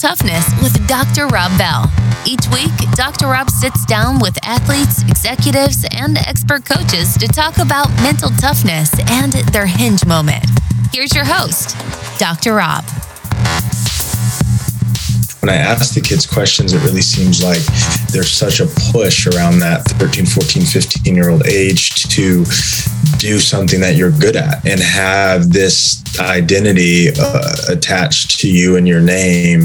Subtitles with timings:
[0.00, 1.26] Toughness with Dr.
[1.26, 1.92] Rob Bell.
[2.26, 3.26] Each week, Dr.
[3.26, 9.34] Rob sits down with athletes, executives, and expert coaches to talk about mental toughness and
[9.52, 10.42] their hinge moment.
[10.90, 11.76] Here's your host,
[12.18, 12.54] Dr.
[12.54, 12.82] Rob
[15.40, 17.62] when I ask the kids questions, it really seems like
[18.12, 22.44] there's such a push around that 13, 14, 15 year old age to
[23.16, 28.86] do something that you're good at and have this identity uh, attached to you and
[28.88, 29.62] your name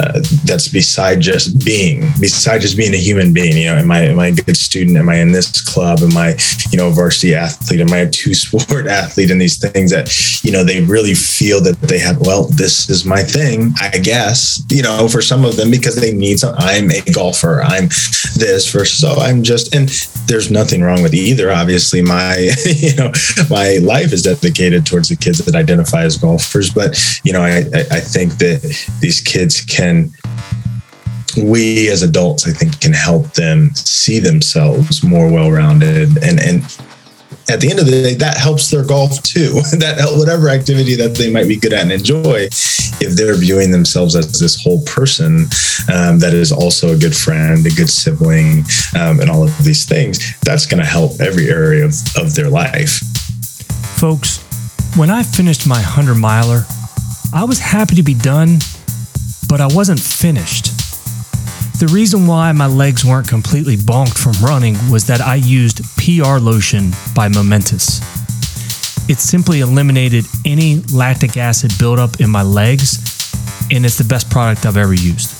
[0.00, 3.56] uh, that's beside just being beside just being a human being.
[3.56, 4.96] You know am i am i a good student?
[4.96, 6.00] Am i in this club?
[6.00, 6.36] Am i
[6.70, 7.80] you know a varsity athlete?
[7.80, 9.30] Am i a two sport athlete?
[9.30, 13.04] And these things that you know they really feel that they have well this is
[13.04, 16.90] my thing i guess you know for some of them because they need some i'm
[16.90, 17.88] a golfer i'm
[18.36, 19.88] this versus oh i'm just and
[20.26, 21.50] there's nothing wrong with either.
[21.50, 22.36] Obviously my
[22.66, 23.12] you know
[23.50, 26.72] my life is dedicated towards the kids that identify identify as golfers.
[26.72, 28.62] But you know, I I think that
[29.00, 30.12] these kids can
[31.36, 36.62] we as adults, I think, can help them see themselves more well-rounded, and and
[37.48, 39.52] at the end of the day, that helps their golf too.
[39.78, 42.48] that whatever activity that they might be good at and enjoy,
[43.00, 45.46] if they're viewing themselves as this whole person
[45.92, 48.64] um, that is also a good friend, a good sibling,
[48.98, 52.48] um, and all of these things, that's going to help every area of, of their
[52.48, 53.00] life.
[53.98, 54.44] Folks,
[54.96, 56.64] when I finished my 100 miler,
[57.32, 58.58] I was happy to be done,
[59.48, 60.66] but I wasn't finished.
[61.80, 66.38] The reason why my legs weren't completely bonked from running was that I used PR
[66.38, 68.00] Lotion by Momentous.
[69.08, 72.98] It simply eliminated any lactic acid buildup in my legs,
[73.70, 75.34] and it's the best product I've ever used.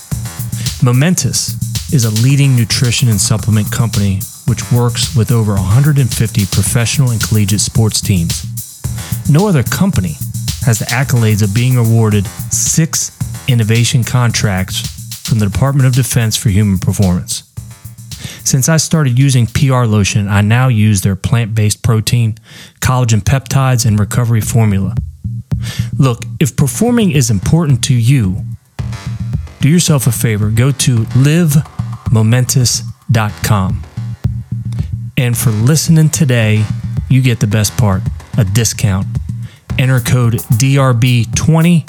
[0.82, 1.54] Momentous
[1.92, 7.60] is a leading nutrition and supplement company which works with over 150 professional and collegiate
[7.60, 8.71] sports teams.
[9.30, 10.16] No other company
[10.64, 13.16] has the accolades of being awarded six
[13.48, 17.44] innovation contracts from the Department of Defense for human performance.
[18.44, 22.36] Since I started using PR Lotion, I now use their plant based protein,
[22.80, 24.94] collagen peptides, and recovery formula.
[25.98, 28.42] Look, if performing is important to you,
[29.60, 33.82] do yourself a favor go to livemomentous.com.
[35.16, 36.64] And for listening today,
[37.08, 38.02] you get the best part
[38.38, 39.06] a discount.
[39.78, 41.88] Enter code DRB20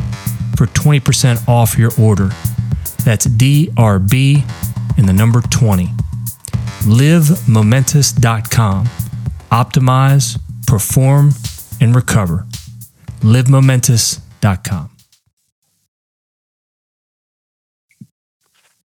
[0.57, 2.29] for 20% off your order.
[3.03, 4.43] That's DRB
[4.97, 5.87] and the number 20.
[6.83, 8.85] LiveMomentous.com.
[9.51, 11.31] Optimize, perform,
[11.81, 12.45] and recover.
[13.21, 14.89] LiveMomentous.com.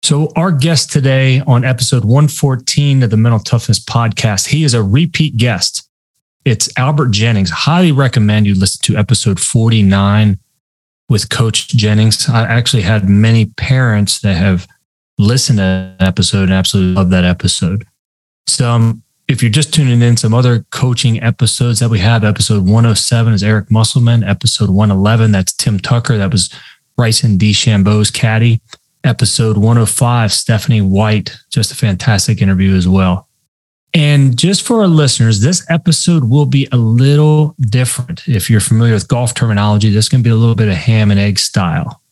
[0.03, 4.83] So, our guest today on episode 114 of the Mental Toughness Podcast, he is a
[4.83, 5.88] repeat guest
[6.51, 7.51] it's Albert Jennings.
[7.51, 10.39] Highly recommend you listen to episode 49
[11.09, 12.29] with Coach Jennings.
[12.29, 14.67] I actually had many parents that have
[15.19, 17.87] listened to that episode and absolutely love that episode.
[18.47, 22.65] So, um, if you're just tuning in, some other coaching episodes that we have episode
[22.65, 24.25] 107 is Eric Musselman.
[24.25, 26.17] Episode 111, that's Tim Tucker.
[26.17, 26.51] That was
[26.97, 28.63] Bryson DeChambeau's caddy.
[29.05, 31.37] Episode 105, Stephanie White.
[31.51, 33.28] Just a fantastic interview as well.
[33.95, 38.29] And just for our listeners, this episode will be a little different.
[38.29, 41.19] If you're familiar with golf terminology, this can be a little bit of ham and
[41.19, 42.03] egg style.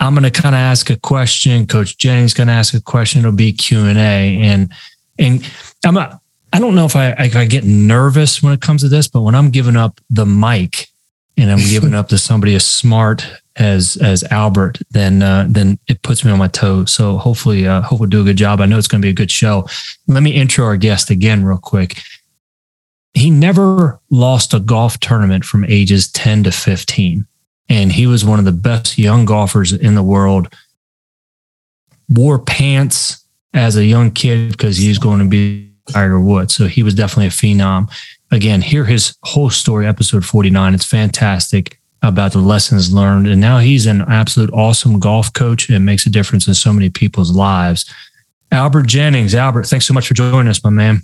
[0.00, 1.66] I'm going to kind of ask a question.
[1.66, 3.20] Coach Jennings going to ask a question.
[3.20, 4.72] It'll be Q and A, and
[5.18, 5.50] and
[5.84, 6.20] I'm not.
[6.52, 9.22] I don't know if I if I get nervous when it comes to this, but
[9.22, 10.88] when I'm giving up the mic
[11.38, 13.26] and I'm giving up to somebody as smart
[13.56, 16.92] as as Albert, then uh, then it puts me on my toes.
[16.92, 18.60] So hopefully, uh, hope we'll do a good job.
[18.60, 19.66] I know it's going to be a good show.
[20.06, 22.00] Let me intro our guest again real quick.
[23.14, 27.26] He never lost a golf tournament from ages 10 to 15.
[27.68, 30.54] And he was one of the best young golfers in the world.
[32.08, 36.54] Wore pants as a young kid because he's going to be Tiger Woods.
[36.54, 37.90] So he was definitely a phenom.
[38.30, 40.74] Again, hear his whole story, episode 49.
[40.74, 43.26] It's fantastic about the lessons learned.
[43.26, 46.90] And now he's an absolute awesome golf coach and makes a difference in so many
[46.90, 47.92] people's lives.
[48.52, 49.34] Albert Jennings.
[49.34, 51.02] Albert, thanks so much for joining us, my man.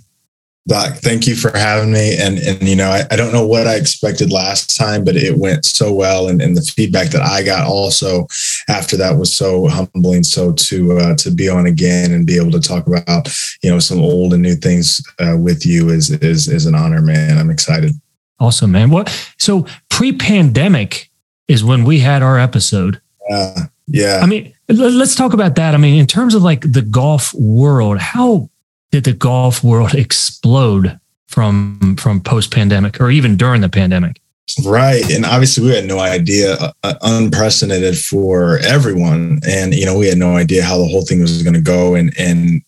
[0.67, 2.17] Doc, thank you for having me.
[2.17, 5.37] And and you know, I, I don't know what I expected last time, but it
[5.37, 6.27] went so well.
[6.27, 8.25] And, and the feedback that I got also
[8.67, 10.23] after that was so humbling.
[10.23, 13.27] So to uh, to be on again and be able to talk about
[13.61, 17.01] you know some old and new things uh, with you is is is an honor,
[17.01, 17.37] man.
[17.37, 17.91] I'm excited.
[18.39, 18.89] Awesome, man.
[18.89, 21.11] What so pre-pandemic
[21.47, 22.99] is when we had our episode.
[23.31, 24.19] Uh, yeah.
[24.21, 25.75] I mean, let's talk about that.
[25.75, 28.49] I mean, in terms of like the golf world, how
[28.95, 30.97] did the golf world explode
[31.27, 34.21] from from post-pandemic or even during the pandemic?
[34.65, 35.03] Right.
[35.11, 39.41] And obviously, we had no idea, uh, uh, unprecedented for everyone.
[39.45, 41.95] And, you know, we had no idea how the whole thing was going to go.
[41.95, 42.61] And, and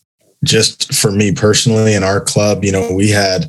[0.43, 3.47] just for me personally in our club, you know, we had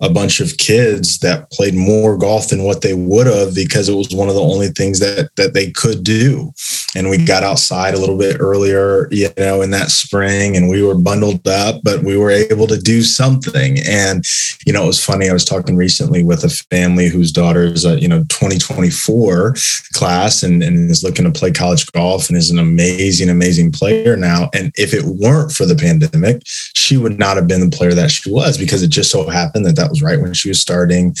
[0.00, 3.94] a bunch of kids that played more golf than what they would have because it
[3.94, 6.52] was one of the only things that that they could do.
[6.96, 7.26] And we mm-hmm.
[7.26, 11.46] got outside a little bit earlier you know in that spring and we were bundled
[11.46, 13.78] up but we were able to do something.
[13.86, 14.24] And
[14.66, 17.84] you know it was funny i was talking recently with a family whose daughter is
[17.84, 19.54] a you know 2024
[19.92, 24.16] class and, and is looking to play college golf and is an amazing amazing player
[24.16, 24.50] now.
[24.54, 28.10] And if it weren't for the pandemic she would not have been the player that
[28.10, 31.14] she was because it just so happened that that was right when she was starting.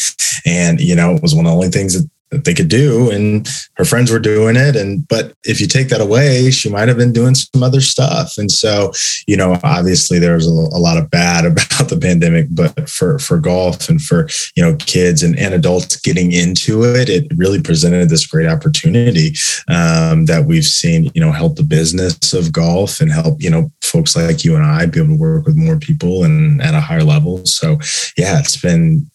[0.44, 3.10] And, you know, it was one of the only things that, that they could do.
[3.10, 4.76] And her friends were doing it.
[4.76, 8.38] And, but if you take that away, she might have been doing some other stuff.
[8.38, 8.92] And so,
[9.26, 13.18] you know, obviously there was a, a lot of bad about the pandemic, but for,
[13.18, 17.60] for golf and for, you know, kids and, and adults getting into it, it really
[17.60, 19.34] presented this great opportunity
[19.68, 23.70] um, that we've seen, you know, help the business of golf and help, you know,
[23.82, 26.80] folks like you and I be able to work with more people and at a
[26.80, 27.44] higher level.
[27.46, 27.78] So
[28.16, 29.08] yeah, it's been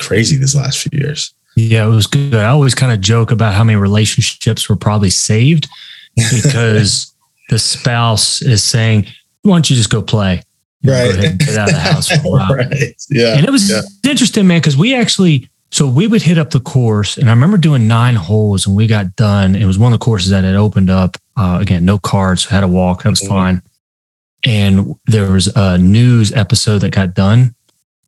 [0.00, 1.35] crazy these last few years.
[1.56, 2.34] Yeah, it was good.
[2.34, 5.68] I always kind of joke about how many relationships were probably saved
[6.16, 7.14] because
[7.48, 9.06] the spouse is saying,
[9.42, 10.42] Why don't you just go play?
[10.84, 11.14] right.
[11.14, 12.54] Go get out of the house for a while.
[12.54, 12.94] right.
[13.10, 13.36] Yeah.
[13.36, 13.80] And it was yeah.
[14.08, 17.56] interesting, man, because we actually, so we would hit up the course, and I remember
[17.56, 19.56] doing nine holes, and we got done.
[19.56, 21.16] It was one of the courses that had opened up.
[21.36, 23.02] Uh, again, no cards, had a walk.
[23.02, 23.28] That was Mhm.
[23.28, 23.62] fine.
[24.44, 27.54] And there was a news episode that got done,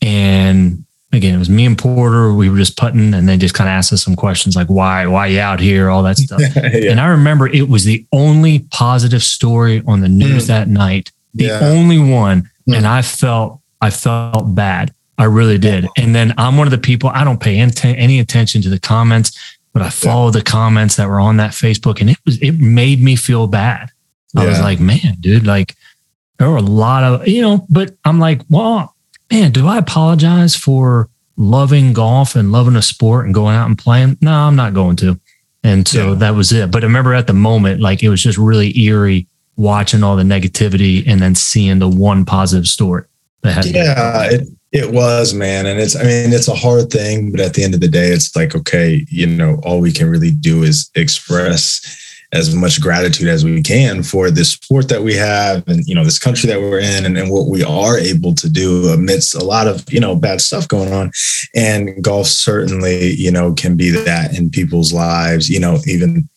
[0.02, 2.32] and again, it was me and Porter.
[2.34, 5.06] We were just putting, and they just kind of asked us some questions like, "Why,
[5.06, 6.40] why you out here?" All that stuff.
[6.56, 6.90] yeah.
[6.90, 10.48] And I remember it was the only positive story on the news Mm.
[10.48, 11.60] that night, the Yeah.
[11.62, 12.48] only one.
[12.68, 12.76] Mm.
[12.78, 14.92] And I felt, I felt bad.
[15.16, 15.86] I really did.
[15.96, 18.78] And then I'm one of the people, I don't pay any, any attention to the
[18.78, 19.36] comments,
[19.72, 23.02] but I follow the comments that were on that Facebook and it was, it made
[23.02, 23.90] me feel bad.
[24.36, 25.74] I was like, man, dude, like
[26.38, 28.94] there were a lot of, you know, but I'm like, well,
[29.30, 33.78] man, do I apologize for loving golf and loving a sport and going out and
[33.78, 34.16] playing?
[34.20, 35.18] No, I'm not going to.
[35.64, 36.18] And so Yeah.
[36.18, 36.70] that was it.
[36.70, 39.26] But I remember at the moment, like it was just really eerie
[39.56, 43.04] watching all the negativity and then seeing the one positive story
[43.42, 43.66] that had.
[43.66, 47.54] yeah it, it was man and it's i mean it's a hard thing but at
[47.54, 50.62] the end of the day it's like okay you know all we can really do
[50.62, 51.80] is express
[52.32, 56.04] as much gratitude as we can for this sport that we have and you know
[56.04, 59.44] this country that we're in and, and what we are able to do amidst a
[59.44, 61.10] lot of you know bad stuff going on.
[61.54, 66.28] And golf certainly you know can be that in people's lives you know even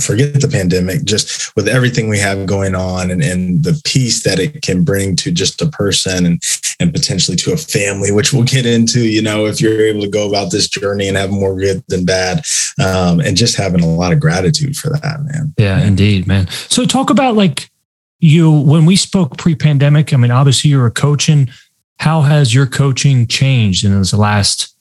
[0.00, 4.40] forget the pandemic just with everything we have going on and, and the peace that
[4.40, 6.42] it can bring to just a person and
[6.80, 10.08] and potentially to a family which we'll get into you know if you're able to
[10.08, 12.42] go about this journey and have more good than bad
[12.82, 16.48] um, and just having a lot of gratitude for that man Yeah, indeed, man.
[16.48, 17.70] So talk about like
[18.18, 20.12] you when we spoke pre-pandemic.
[20.12, 21.50] I mean, obviously you were coaching.
[21.98, 24.74] How has your coaching changed in the last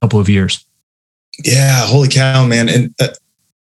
[0.00, 0.64] couple of years?
[1.44, 2.68] Yeah, holy cow, man!
[2.68, 3.08] And uh,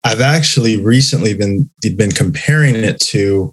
[0.05, 3.51] I've actually recently been been comparing it to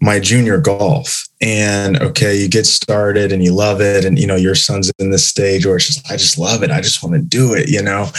[0.00, 1.28] my junior golf.
[1.40, 5.10] And okay, you get started and you love it, and you know your son's in
[5.10, 7.68] this stage where it's just I just love it, I just want to do it,
[7.68, 8.10] you know,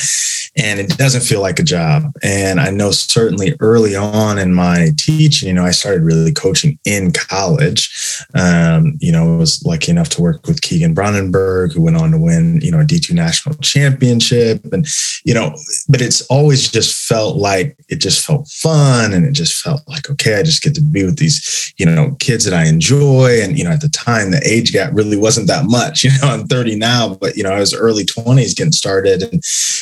[0.56, 2.12] and it doesn't feel like a job.
[2.22, 6.78] And I know certainly early on in my teaching, you know, I started really coaching
[6.86, 7.90] in college.
[8.36, 12.12] Um, you know, I was lucky enough to work with Keegan Brandenburg, who went on
[12.12, 14.64] to win, you know, a D2 national championship.
[14.72, 14.86] And,
[15.26, 15.56] you know,
[15.90, 20.10] but it's always just felt like it just felt fun and it just felt like,
[20.12, 23.42] okay, I just get to be with these, you know, kids that I enjoy.
[23.42, 26.04] And, you know, at the time, the age gap really wasn't that much.
[26.14, 29.24] You know, I'm 30 now, but, you know, I was early 20s getting started.
[29.24, 29.42] And,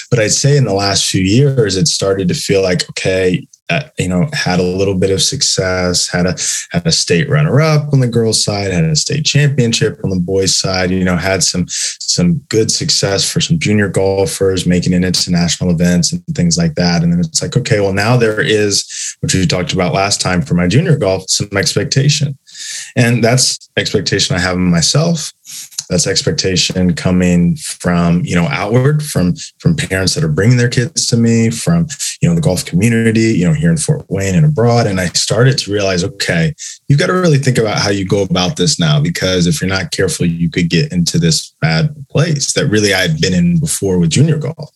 [0.10, 3.88] but I'd say in the last few years, it started to feel like, okay, uh,
[3.98, 6.36] you know, had a little bit of success, had a
[6.72, 10.20] had a state runner up on the girls' side, had a state championship on the
[10.20, 10.92] boys' side.
[10.92, 15.72] You know, had some some good success for some junior golfers making it into national
[15.72, 17.02] events and things like that.
[17.02, 20.42] And then it's like, okay, well now there is, which we talked about last time
[20.42, 22.38] for my junior golf, some expectation,
[22.98, 25.32] and that's expectation I have in myself
[25.92, 31.06] that's expectation coming from you know outward from from parents that are bringing their kids
[31.06, 31.86] to me from
[32.22, 34.88] you know the golf community you know here in fort wayne and abroad.
[34.88, 36.56] And i started to realize okay
[36.92, 39.70] you've got to really think about how you go about this now because if you're
[39.70, 43.58] not careful you could get into this bad place that really i had been in
[43.60, 44.70] before with junior golf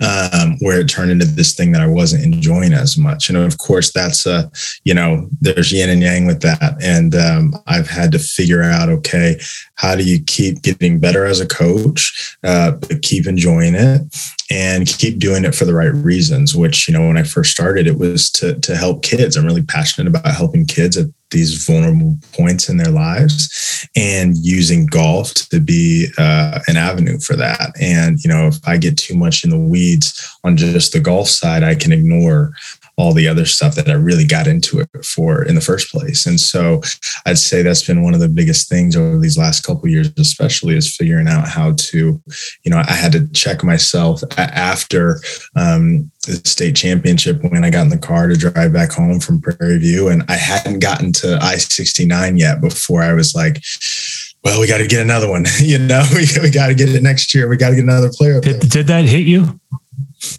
[0.00, 3.28] um, where it turned into this thing that I wasn't enjoying as much.
[3.28, 4.50] And of course, that's a,
[4.84, 6.76] you know, there's yin and yang with that.
[6.82, 9.38] And um, I've had to figure out, okay,
[9.74, 14.02] how do you keep getting better as a coach, uh, but keep enjoying it
[14.50, 16.54] and keep doing it for the right reasons?
[16.54, 19.36] Which, you know, when I first started, it was to, to help kids.
[19.36, 24.86] I'm really passionate about helping kids at these vulnerable points in their lives and using
[24.86, 27.72] golf to be uh, an avenue for that.
[27.80, 31.28] And, you know, if I get too much in the weeds on just the golf
[31.28, 32.52] side, I can ignore
[33.00, 36.26] all the other stuff that I really got into it for in the first place.
[36.26, 36.82] And so
[37.24, 40.76] I'd say that's been one of the biggest things over these last couple years, especially
[40.76, 42.22] is figuring out how to,
[42.62, 45.20] you know, I had to check myself after
[45.56, 49.40] um, the state championship when I got in the car to drive back home from
[49.40, 50.08] Prairie View.
[50.08, 53.62] And I hadn't gotten to I 69 yet before I was like,
[54.44, 55.46] well, we got to get another one.
[55.58, 57.48] you know, we, we got to get it next year.
[57.48, 58.40] We got to get another player.
[58.40, 59.58] Did, did that hit you?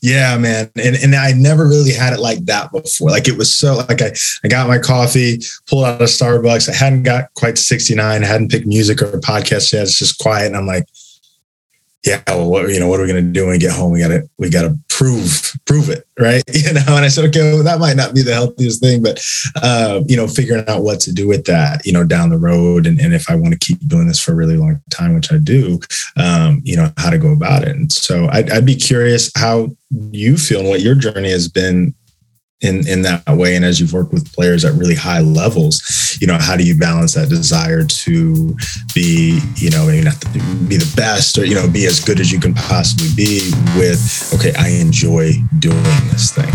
[0.02, 0.72] Yeah, man.
[0.76, 3.10] And and I never really had it like that before.
[3.10, 6.70] Like it was so like I, I got my coffee, pulled out of Starbucks.
[6.70, 9.84] I hadn't got quite to 69, hadn't picked music or podcast yet.
[9.84, 10.48] It's just quiet.
[10.48, 10.86] And I'm like,
[12.05, 13.91] yeah, well, what, you know, what are we going to do when we get home?
[13.91, 16.08] We got to, we got to prove, prove it.
[16.20, 16.43] Right.
[16.53, 16.84] You know?
[16.88, 19.22] And I said, okay, well, that might not be the healthiest thing, but,
[19.62, 22.86] uh, you know, figuring out what to do with that, you know, down the road.
[22.86, 25.31] And, and if I want to keep doing this for a really long time, which
[25.31, 25.79] I do,
[26.17, 27.75] um, you know, how to go about it.
[27.75, 29.75] And so I'd, I'd be curious how
[30.12, 31.96] you feel and what your journey has been
[32.62, 36.27] in in that way and as you've worked with players at really high levels you
[36.27, 38.56] know how do you balance that desire to
[38.94, 40.20] be you know maybe not
[40.68, 44.32] be the best or you know be as good as you can possibly be with
[44.34, 46.53] okay i enjoy doing this thing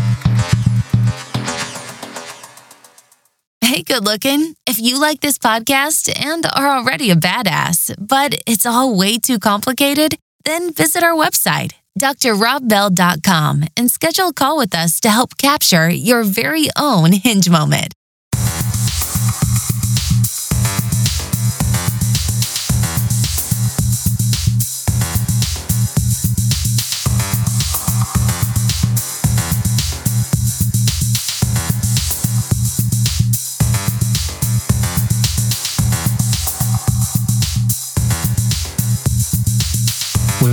[3.63, 4.55] Hey, good looking.
[4.67, 9.39] If you like this podcast and are already a badass, but it's all way too
[9.39, 11.73] complicated, then visit our website
[12.19, 17.95] drrobbell.com and schedule a call with us to help capture your very own hinge moment.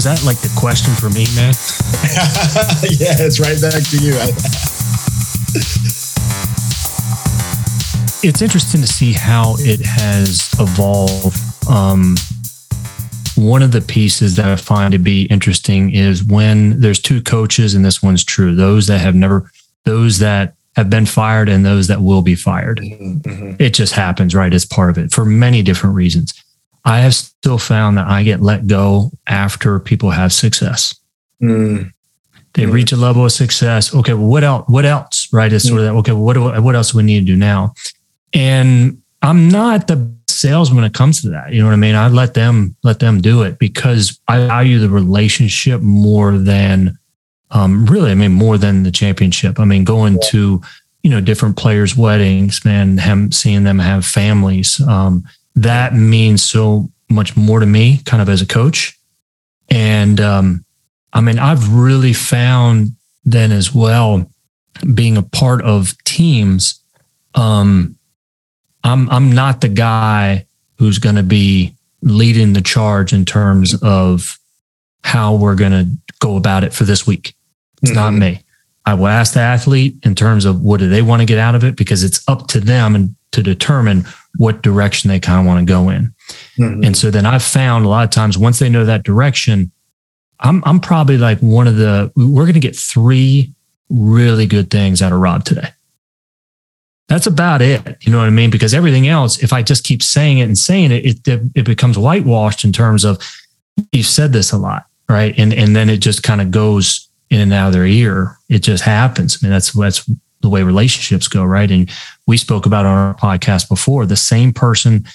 [0.04, 1.54] Was that like the question for me, man?
[3.00, 4.12] yeah, it's right back to you.
[8.22, 11.38] it's interesting to see how it has evolved.
[11.70, 12.18] Um,
[13.38, 17.74] one of the pieces that I find to be interesting is when there's two coaches,
[17.74, 19.50] and this one's true those that have never,
[19.86, 22.80] those that have been fired and those that will be fired.
[22.80, 23.54] Mm-hmm.
[23.58, 24.54] It just happens, right?
[24.54, 26.43] As part of it for many different reasons.
[26.86, 30.96] I have still found that I get let go after people have success.
[31.42, 31.92] Mm.
[32.54, 32.72] They mm.
[32.72, 33.94] reach a level of success.
[33.96, 34.68] Okay, well, what else?
[34.68, 35.30] What else?
[35.32, 35.52] Right?
[35.52, 35.70] It's mm.
[35.70, 35.94] sort of that.
[36.00, 37.74] Okay, well, what do, what else do we need to do now?
[38.34, 41.54] And I'm not the salesman when it comes to that.
[41.54, 41.96] You know what I mean?
[41.96, 46.98] I let them let them do it because I value the relationship more than
[47.52, 48.12] um, really.
[48.12, 49.60] I mean, more than the championship.
[49.60, 50.30] I mean, going yeah.
[50.32, 50.62] to
[51.04, 54.82] you know different players' weddings, man, them, seeing them have families.
[54.82, 55.24] Um,
[55.56, 58.98] that means so much more to me, kind of as a coach.
[59.70, 60.66] And um,
[61.14, 62.92] I mean, I've really found
[63.26, 64.30] then as well,
[64.94, 66.82] being a part of teams.
[67.36, 67.98] Um,
[68.84, 70.46] I'm I'm not the guy
[70.78, 74.38] who's going to be leading the charge in terms of
[75.04, 77.36] how we're going to go about it for this week.
[77.82, 78.00] It's mm-hmm.
[78.00, 78.42] not me.
[78.86, 81.56] I will ask the athlete in terms of what do they want to get out
[81.56, 84.06] of it because it's up to them and to determine
[84.38, 86.14] what direction they kind of want to go in.
[86.58, 86.84] Mm-hmm.
[86.84, 89.72] And so then I've found a lot of times once they know that direction,
[90.40, 93.54] I'm I'm probably like one of the we're going to get three
[93.90, 95.70] really good things out of Rob today.
[97.08, 97.98] That's about it.
[98.02, 98.50] You know what I mean?
[98.50, 101.98] Because everything else, if I just keep saying it and saying it, it it becomes
[101.98, 103.20] whitewashed in terms of
[103.92, 105.34] you've said this a lot, right?
[105.38, 108.38] And and then it just kind of goes in and out of their ear.
[108.50, 109.38] It just happens.
[109.38, 110.10] I mean, that's that's
[110.44, 111.72] the way relationships go, right?
[111.72, 111.90] And
[112.28, 115.06] we spoke about on our podcast before the same person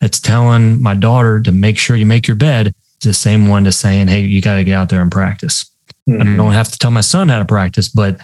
[0.00, 3.76] that's telling my daughter to make sure you make your bed the same one that's
[3.76, 5.70] saying, hey, you got to get out there and practice.
[6.08, 6.34] Mm-hmm.
[6.34, 8.20] I don't have to tell my son how to practice, but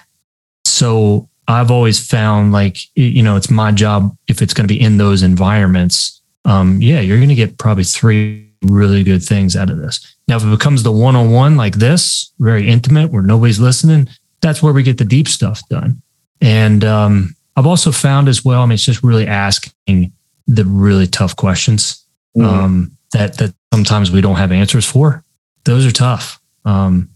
[0.65, 4.81] so I've always found like, you know, it's my job if it's going to be
[4.81, 6.23] in those environments.
[6.45, 10.17] Um, yeah, you're going to get probably three really good things out of this.
[10.27, 14.09] Now, if it becomes the one on one like this, very intimate where nobody's listening,
[14.41, 16.01] that's where we get the deep stuff done.
[16.41, 20.13] And um, I've also found as well, I mean, it's just really asking
[20.47, 22.05] the really tough questions
[22.37, 22.47] mm-hmm.
[22.47, 25.25] um, that that sometimes we don't have answers for.
[25.65, 26.41] Those are tough.
[26.65, 27.09] Um,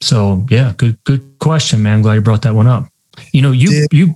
[0.00, 2.02] So yeah, good good question, man.
[2.02, 2.88] glad you brought that one up.
[3.32, 4.14] You know, you Did, you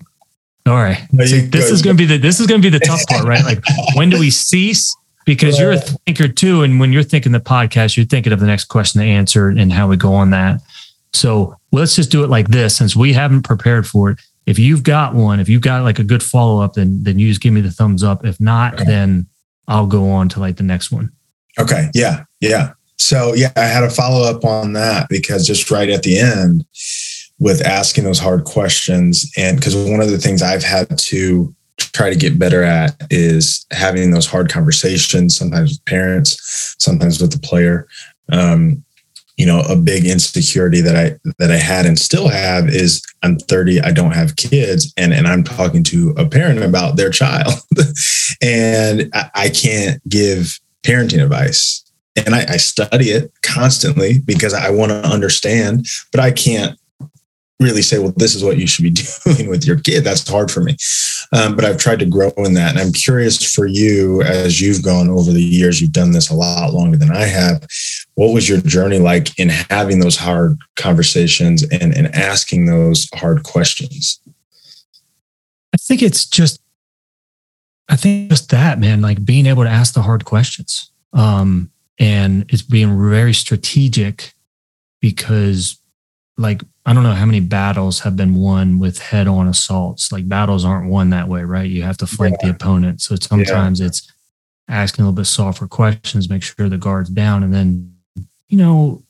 [0.67, 1.01] all right.
[1.11, 3.25] No, so this go, is gonna be the this is gonna be the tough part,
[3.25, 3.45] right?
[3.45, 4.95] Like when do we cease?
[5.27, 8.47] Because you're a thinker too, and when you're thinking the podcast, you're thinking of the
[8.47, 10.61] next question to answer and how we go on that.
[11.13, 14.19] So let's just do it like this, since we haven't prepared for it.
[14.47, 17.29] If you've got one, if you've got like a good follow up, then then you
[17.29, 18.25] just give me the thumbs up.
[18.25, 18.85] If not, okay.
[18.85, 19.27] then
[19.69, 21.13] I'll go on to like the next one.
[21.59, 21.91] Okay.
[21.95, 22.25] Yeah.
[22.41, 22.73] Yeah.
[22.99, 26.65] So yeah, I had a follow up on that because just right at the end
[27.39, 32.11] with asking those hard questions, and because one of the things I've had to try
[32.11, 37.39] to get better at is having those hard conversations, sometimes with parents, sometimes with the
[37.39, 37.89] player.
[38.31, 38.85] Um,
[39.41, 43.39] you know, a big insecurity that I that I had and still have is I'm
[43.39, 47.55] 30, I don't have kids, and and I'm talking to a parent about their child,
[48.43, 51.83] and I, I can't give parenting advice.
[52.17, 56.77] And I, I, study it constantly because I want to understand, but I can't
[57.61, 58.91] really say, well, this is what you should be
[59.25, 60.03] doing with your kid.
[60.03, 60.77] That's hard for me.
[61.33, 62.71] Um, but I've tried to grow in that.
[62.71, 66.35] And I'm curious for you, as you've gone over the years, you've done this a
[66.35, 67.67] lot longer than I have.
[68.15, 73.43] What was your journey like in having those hard conversations and, and asking those hard
[73.43, 74.21] questions?
[75.73, 76.61] I think it's just,
[77.89, 80.91] I think just that, man, like being able to ask the hard questions.
[81.13, 84.33] Um, and it's being very strategic
[85.01, 85.80] because
[86.41, 90.11] like I don't know how many battles have been won with head on assaults.
[90.11, 91.69] Like battles aren't won that way, right?
[91.69, 92.49] You have to flank yeah.
[92.49, 93.03] the opponent.
[93.03, 93.89] So sometimes yeah.
[93.89, 94.11] it's
[94.67, 97.43] asking a little bit softer questions, make sure the guard's down.
[97.43, 97.95] And then,
[98.49, 99.03] you know,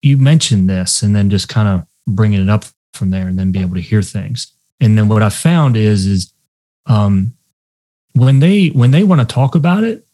[0.00, 2.64] you mentioned this and then just kind of bringing it up
[2.94, 4.52] from there and then be able to hear things.
[4.80, 6.32] And then what I found is, is,
[6.86, 7.34] um,
[8.14, 10.06] when they, when they want to talk about it,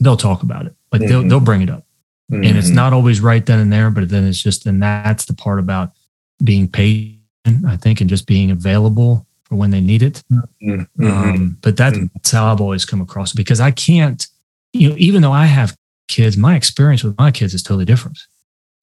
[0.00, 0.74] they'll talk about it.
[0.90, 1.10] Like mm-hmm.
[1.10, 1.84] they'll, they'll bring it up.
[2.30, 2.44] Mm-hmm.
[2.44, 2.76] And it's mm-hmm.
[2.76, 5.92] not always right then and there, but then it's just, and that's the part about
[6.44, 7.18] being patient,
[7.66, 10.22] I think, and just being available for when they need it.
[10.30, 11.06] Mm-hmm.
[11.06, 12.36] Um, but that's mm-hmm.
[12.36, 14.26] how I've always come across it because I can't,
[14.72, 15.76] you know, even though I have
[16.08, 18.18] kids, my experience with my kids is totally different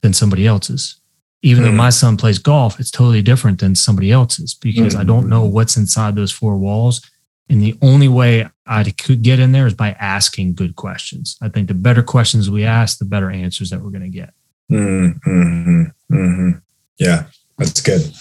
[0.01, 0.99] than somebody else's.
[1.43, 1.77] Even though mm-hmm.
[1.77, 5.77] my son plays golf, it's totally different than somebody else's because I don't know what's
[5.77, 7.07] inside those four walls.
[7.49, 11.37] And the only way I could get in there is by asking good questions.
[11.41, 14.33] I think the better questions we ask, the better answers that we're going to get.
[14.71, 15.83] Mm-hmm.
[16.11, 16.49] Mm-hmm.
[16.97, 17.25] Yeah,
[17.57, 18.11] that's good.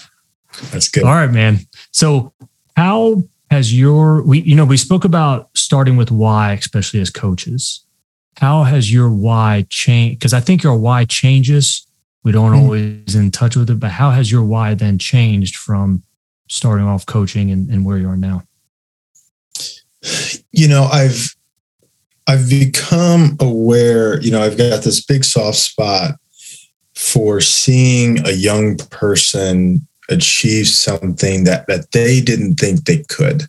[0.71, 1.03] That's good.
[1.03, 1.59] All right, man.
[1.91, 2.33] So,
[2.75, 7.85] how has your we you know we spoke about starting with why, especially as coaches.
[8.37, 10.19] How has your why changed?
[10.19, 11.87] Because I think your why changes.
[12.23, 12.63] We don't mm-hmm.
[12.63, 16.03] always in touch with it, but how has your why then changed from
[16.49, 18.43] starting off coaching and, and where you are now?
[20.51, 21.35] You know, I've
[22.27, 26.15] I've become aware, you know, I've got this big soft spot
[26.95, 33.43] for seeing a young person achieve something that that they didn't think they could.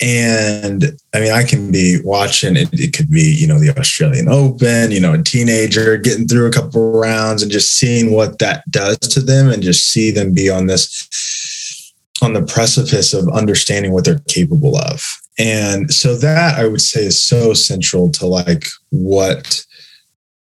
[0.00, 2.68] And I mean, I can be watching it.
[2.72, 6.52] It could be, you know, the Australian Open, you know, a teenager getting through a
[6.52, 10.48] couple rounds and just seeing what that does to them and just see them be
[10.48, 15.02] on this, on the precipice of understanding what they're capable of.
[15.38, 19.64] And so that I would say is so central to like what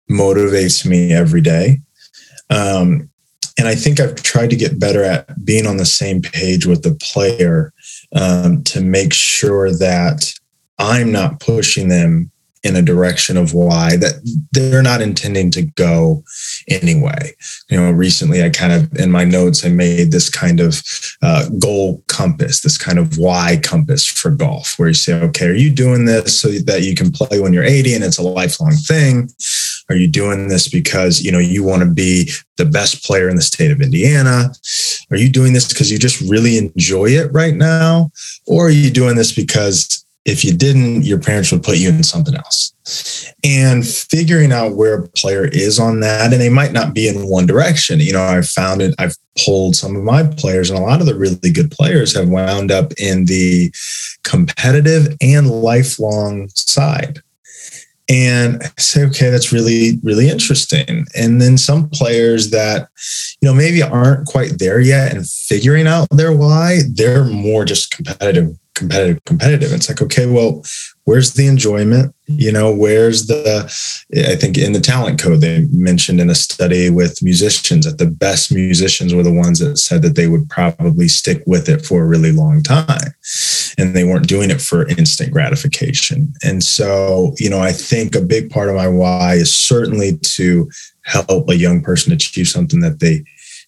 [0.09, 1.79] motivates me every day.
[2.49, 3.09] Um,
[3.59, 6.83] and I think I've tried to get better at being on the same page with
[6.83, 7.73] the player
[8.15, 10.31] um, to make sure that
[10.79, 12.31] I'm not pushing them
[12.63, 14.15] in a direction of why that
[14.51, 16.23] they're not intending to go
[16.67, 17.31] anyway.
[17.69, 20.81] You know, recently I kind of in my notes I made this kind of
[21.21, 25.53] uh, goal compass, this kind of why compass for golf, where you say, okay, are
[25.53, 28.73] you doing this so that you can play when you're 80 and it's a lifelong
[28.73, 29.29] thing?
[29.89, 33.35] Are you doing this because you know you want to be the best player in
[33.35, 34.51] the state of Indiana?
[35.11, 38.11] Are you doing this because you just really enjoy it right now?
[38.45, 42.03] Or are you doing this because if you didn't, your parents would put you in
[42.03, 42.73] something else.
[43.45, 47.27] And figuring out where a player is on that, and they might not be in
[47.27, 48.01] one direction.
[48.01, 51.07] You know, I've found it, I've pulled some of my players, and a lot of
[51.07, 53.73] the really good players have wound up in the
[54.23, 57.19] competitive and lifelong side.
[58.09, 61.05] And I say, okay, that's really, really interesting.
[61.15, 62.89] And then some players that,
[63.41, 67.91] you know, maybe aren't quite there yet and figuring out their why, they're more just
[67.91, 69.73] competitive competitive, competitive.
[69.73, 70.63] It's like, okay, well,
[71.05, 72.13] where's the enjoyment?
[72.27, 73.63] You know, where's the,
[74.15, 78.05] I think in the talent code, they mentioned in a study with musicians that the
[78.05, 82.03] best musicians were the ones that said that they would probably stick with it for
[82.03, 83.13] a really long time.
[83.79, 86.33] And they weren't doing it for instant gratification.
[86.43, 90.69] And so, you know, I think a big part of my why is certainly to
[91.03, 93.23] help a young person achieve something that they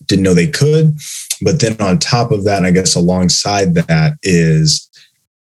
[0.05, 0.97] didn't know they could.
[1.41, 4.88] But then on top of that, and I guess alongside that is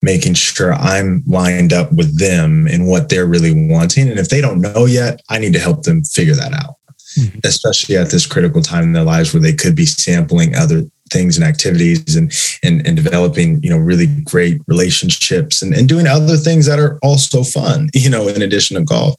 [0.06, 4.08] making sure I'm lined up with them and what they're really wanting.
[4.08, 6.76] And if they don't know yet, I need to help them figure that out,
[7.18, 7.39] mm-hmm.
[7.44, 11.38] especially at this critical time in their lives where they could be sampling other things
[11.38, 12.32] and activities and
[12.63, 16.98] and, and developing you know really great relationships and, and doing other things that are
[17.04, 19.15] also fun you know in addition to golf.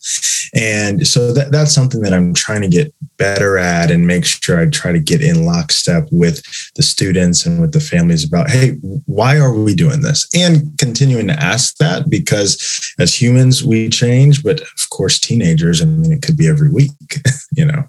[0.54, 4.60] And so that, that's something that i'm trying to get better at and make sure
[4.60, 6.42] i try to get in lockstep with
[6.74, 8.72] the students and with the families about hey
[9.06, 10.28] why are we doing this?
[10.34, 15.84] And continuing to ask that because as humans we change but of course teenagers i
[15.84, 16.90] mean it could be every week
[17.52, 17.88] you know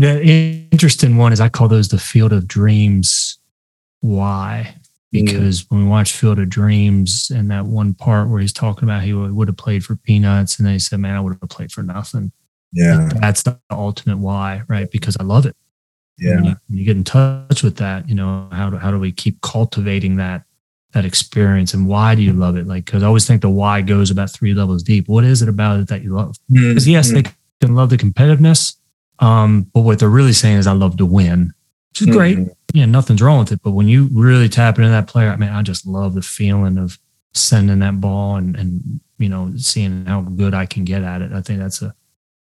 [0.00, 3.38] the interesting one is I call those the Field of Dreams.
[4.00, 4.74] Why?
[5.12, 5.70] Because mm.
[5.70, 9.12] when we watch Field of Dreams and that one part where he's talking about he
[9.12, 11.82] would have played for peanuts, and then he said, "Man, I would have played for
[11.82, 12.32] nothing."
[12.72, 14.90] Yeah, that's the ultimate why, right?
[14.90, 15.56] Because I love it.
[16.16, 18.90] Yeah, when you, when you, get in touch with that, you know how do how
[18.90, 20.44] do we keep cultivating that
[20.92, 22.66] that experience, and why do you love it?
[22.66, 25.08] Like, because I always think the why goes about three levels deep.
[25.08, 26.36] What is it about it that you love?
[26.48, 26.92] Because mm.
[26.92, 27.24] yes, they
[27.60, 28.76] can love the competitiveness,
[29.20, 31.52] um, but what they're really saying is, I love to win,
[31.90, 32.16] which is mm-hmm.
[32.16, 32.38] great.
[32.72, 33.60] Yeah, nothing's wrong with it.
[33.62, 36.78] But when you really tap into that player, I mean, I just love the feeling
[36.78, 36.98] of
[37.34, 41.32] sending that ball and, and you know, seeing how good I can get at it.
[41.32, 41.94] I think that's a,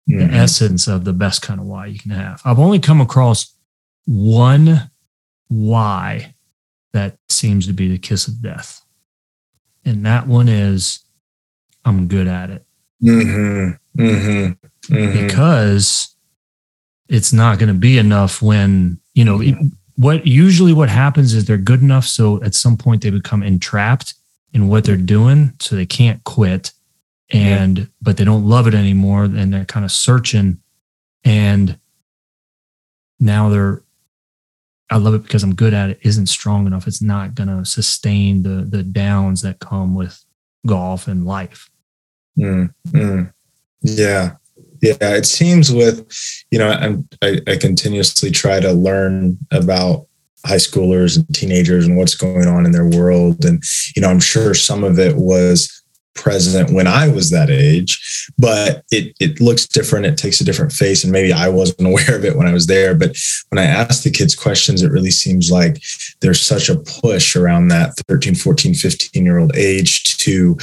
[0.09, 0.19] mm-hmm.
[0.19, 2.41] the essence of the best kind of why you can have.
[2.45, 3.53] I've only come across
[4.05, 4.91] one
[5.47, 6.35] why
[6.93, 8.81] that seems to be the kiss of death.
[9.85, 10.99] And that one is
[11.85, 12.65] I'm good at it.
[13.03, 14.01] Mm-hmm.
[14.01, 14.93] Mm-hmm.
[14.93, 15.25] mm-hmm.
[15.25, 16.15] Because
[17.09, 19.41] it's not going to be enough when you know
[19.97, 24.13] what usually what happens is they're good enough so at some point they become entrapped
[24.53, 26.71] in what they're doing so they can't quit
[27.31, 27.85] and yeah.
[28.01, 30.59] but they don't love it anymore and they're kind of searching
[31.23, 31.77] and
[33.19, 33.81] now they're
[34.89, 36.87] I love it because I'm good at it isn't strong enough.
[36.87, 40.23] It's not going to sustain the the downs that come with
[40.65, 41.69] golf and life.
[42.37, 43.33] Mm, mm.
[43.81, 44.35] Yeah,
[44.81, 46.05] yeah it seems with
[46.51, 50.05] you know I'm, I, I continuously try to learn about
[50.45, 53.61] high schoolers and teenagers and what's going on in their world and
[53.95, 55.79] you know i'm sure some of it was
[56.19, 60.05] present when I was that age, but it it looks different.
[60.05, 62.67] It takes a different face, and maybe I wasn't aware of it when I was
[62.67, 62.93] there.
[62.93, 63.15] But
[63.49, 65.81] when I ask the kids questions, it really seems like
[66.21, 70.57] there's such a push around that 13, 14, 15 year old age to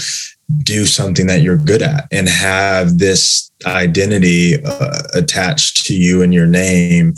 [0.62, 6.32] do something that you're good at and have this identity uh, attached to you and
[6.32, 7.14] your name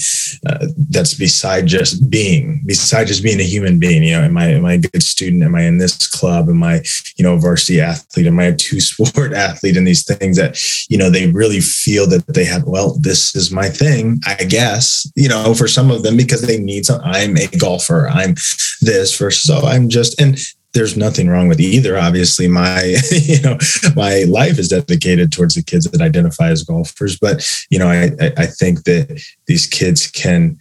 [0.47, 4.03] uh, that's beside just being beside just being a human being.
[4.03, 5.43] You know am i am i a good student?
[5.43, 6.49] Am i in this club?
[6.49, 6.83] Am i
[7.17, 8.27] you know a varsity athlete?
[8.27, 12.07] Am i a two sport athlete and these things that you know they really feel
[12.09, 16.03] that they have well this is my thing i guess you know for some of
[16.03, 18.35] them because they need some i'm a golfer i'm
[18.81, 20.39] this versus so i'm just and
[20.75, 21.99] there's nothing wrong with either.
[21.99, 23.59] Obviously, my you know
[23.97, 27.19] my life is dedicated towards the kids that identify as golfers.
[27.19, 30.59] But you know, I I think that these kids can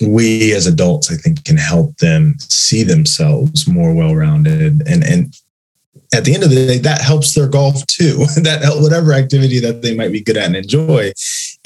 [0.00, 5.34] we as adults, I think, can help them see themselves more well-rounded and and
[6.14, 8.18] at the end of the day, that helps their golf too.
[8.42, 11.12] that whatever activity that they might be good at and enjoy,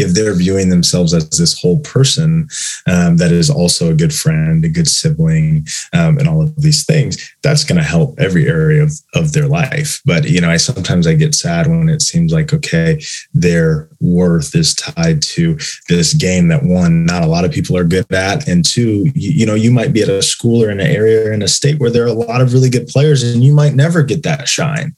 [0.00, 2.48] if they're viewing themselves as this whole person
[2.86, 6.84] um, that is also a good friend, a good sibling, um, and all of these
[6.84, 10.00] things, that's going to help every area of, of their life.
[10.04, 13.00] But you know, I sometimes I get sad when it seems like okay,
[13.34, 15.58] their worth is tied to
[15.88, 19.30] this game that one, not a lot of people are good at, and two, you,
[19.30, 21.48] you know, you might be at a school or in an area or in a
[21.48, 24.22] state where there are a lot of really good players, and you might never get
[24.22, 24.94] that shine,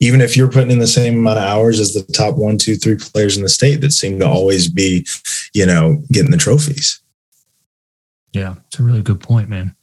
[0.00, 2.76] even if you're putting in the same amount of hours as the top one, two,
[2.76, 5.04] three players in the state that seem to always always be,
[5.52, 7.00] you know, getting the trophies.
[8.32, 9.74] Yeah, it's a really good point, man.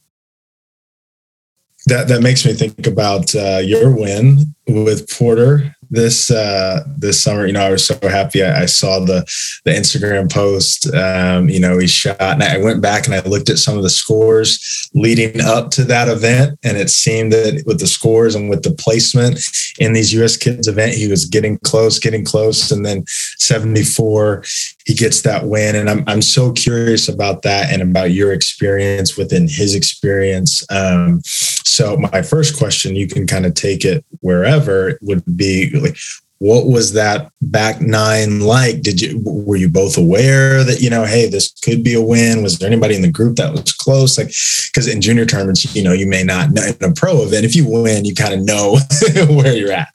[1.86, 7.46] That that makes me think about uh, your win with Porter this uh, this summer.
[7.46, 8.42] You know, I was so happy.
[8.42, 9.20] I, I saw the
[9.64, 10.92] the Instagram post.
[10.94, 13.82] Um, you know, he shot, and I went back and I looked at some of
[13.82, 18.50] the scores leading up to that event, and it seemed that with the scores and
[18.50, 19.40] with the placement
[19.78, 20.36] in these U.S.
[20.36, 23.04] Kids event, he was getting close, getting close, and then
[23.38, 24.44] 74,
[24.86, 25.76] he gets that win.
[25.76, 30.64] And I'm I'm so curious about that and about your experience within his experience.
[30.70, 34.53] Um, so my first question, you can kind of take it wherever,
[35.02, 35.96] would be like,
[36.38, 38.82] what was that back nine like?
[38.82, 42.42] Did you were you both aware that you know, hey, this could be a win?
[42.42, 44.18] Was there anybody in the group that was close?
[44.18, 47.46] Like, because in junior tournaments, you know, you may not know in a pro event.
[47.46, 48.78] If you win, you kind of know
[49.28, 49.88] where you're at.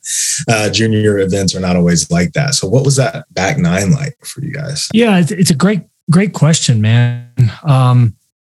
[0.48, 2.56] Uh, junior events are not always like that.
[2.56, 4.88] So, what was that back nine like for you guys?
[4.94, 7.30] Yeah, it's, it's a great great question, man.
[7.64, 8.16] Um,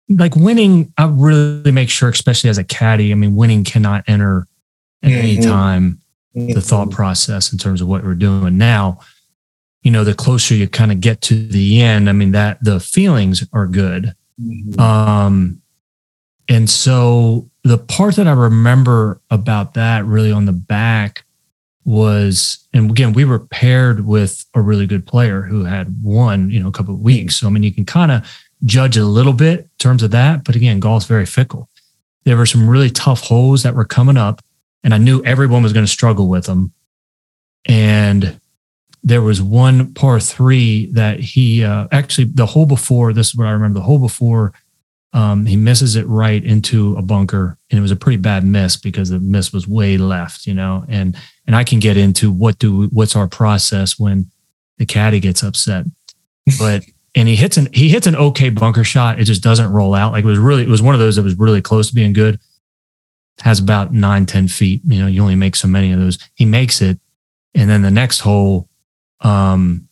[0.09, 3.11] like winning, I really make sure, especially as a caddy.
[3.11, 4.47] I mean, winning cannot enter
[5.03, 5.19] at mm-hmm.
[5.19, 6.01] any time
[6.37, 6.53] mm-hmm.
[6.53, 8.99] the thought process in terms of what we're doing now
[9.83, 12.81] you know the closer you kind of get to the end i mean that the
[12.81, 14.81] feelings are good mm-hmm.
[14.81, 15.61] um
[16.49, 21.25] and so the part that i remember about that really on the back
[21.85, 26.61] was and again we were paired with a really good player who had won you
[26.61, 28.25] know a couple of weeks so i mean you can kind of
[28.65, 31.69] judge a little bit in terms of that but again golf's very fickle
[32.25, 34.43] there were some really tough holes that were coming up
[34.83, 36.73] and I knew everyone was going to struggle with them.
[37.67, 38.41] And
[39.03, 43.13] there was one par three that he uh, actually the hole before.
[43.13, 43.79] This is what I remember.
[43.79, 44.53] The hole before,
[45.13, 48.77] um, he misses it right into a bunker, and it was a pretty bad miss
[48.77, 50.47] because the miss was way left.
[50.47, 51.17] You know, and
[51.47, 54.31] and I can get into what do what's our process when
[54.79, 55.87] the caddy gets upset,
[56.59, 56.85] but.
[57.17, 59.19] and he hits an he hits an okay bunker shot.
[59.19, 60.13] It just doesn't roll out.
[60.13, 62.13] Like it was really it was one of those that was really close to being
[62.13, 62.39] good
[63.41, 64.83] has about nine, 10 feet.
[64.85, 66.19] You know, you only make so many of those.
[66.35, 66.99] He makes it.
[67.55, 68.69] And then the next hole,
[69.21, 69.89] um,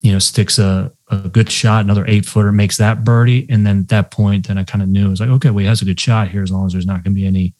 [0.00, 3.46] you know, sticks a, a good shot, another eight footer, makes that birdie.
[3.48, 5.60] And then at that point, then I kind of knew it was like, okay, well,
[5.60, 7.54] he has a good shot here as long as there's not going to be any,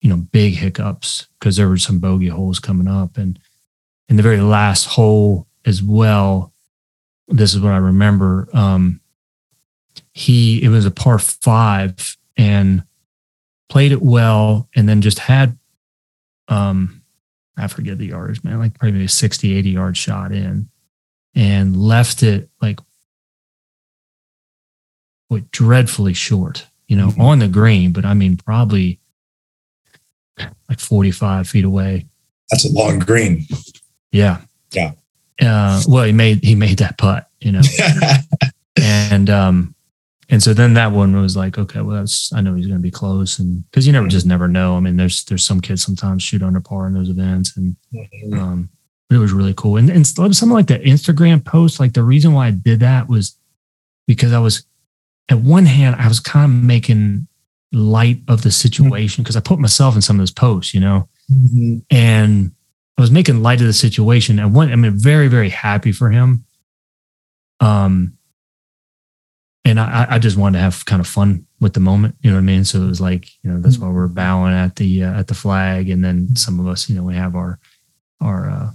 [0.00, 3.18] you know, big hiccups because there were some bogey holes coming up.
[3.18, 3.38] And
[4.08, 6.52] in the very last hole as well,
[7.28, 8.48] this is what I remember.
[8.52, 9.00] Um,
[10.12, 12.84] he, it was a par five and
[13.68, 15.58] played it well, and then just had,
[16.48, 17.02] um,
[17.56, 20.68] I forget the yards, man, like probably a 60, 80 yard shot in
[21.34, 22.80] and left it like
[25.28, 27.20] what dreadfully short, you know, mm-hmm.
[27.20, 29.00] on the green, but I mean, probably
[30.68, 32.06] like 45 feet away.
[32.50, 33.46] That's a long green.
[34.12, 34.40] Yeah.
[34.72, 34.92] Yeah.
[35.40, 37.62] Uh, well, he made, he made that putt, you know,
[38.80, 39.75] and, um,
[40.28, 42.82] and so then that one was like, okay, well, that's I know he's going to
[42.82, 44.76] be close, and because you never just never know.
[44.76, 48.38] I mean, there's there's some kids sometimes shoot under par in those events, and mm-hmm.
[48.38, 48.70] um,
[49.10, 49.76] it was really cool.
[49.76, 53.36] And and something like the Instagram post, like the reason why I did that was
[54.06, 54.64] because I was
[55.28, 57.28] at one hand I was kind of making
[57.72, 61.08] light of the situation because I put myself in some of those posts, you know,
[61.32, 61.78] mm-hmm.
[61.90, 62.52] and
[62.98, 64.38] I was making light of the situation.
[64.40, 66.44] And one, I mean, very very happy for him.
[67.60, 68.15] Um,
[69.66, 72.14] and I, I just wanted to have kind of fun with the moment.
[72.20, 72.64] You know what I mean?
[72.64, 75.34] So it was like, you know, that's why we're bowing at the uh, at the
[75.34, 77.58] flag, and then some of us, you know, we have our
[78.20, 78.70] our uh,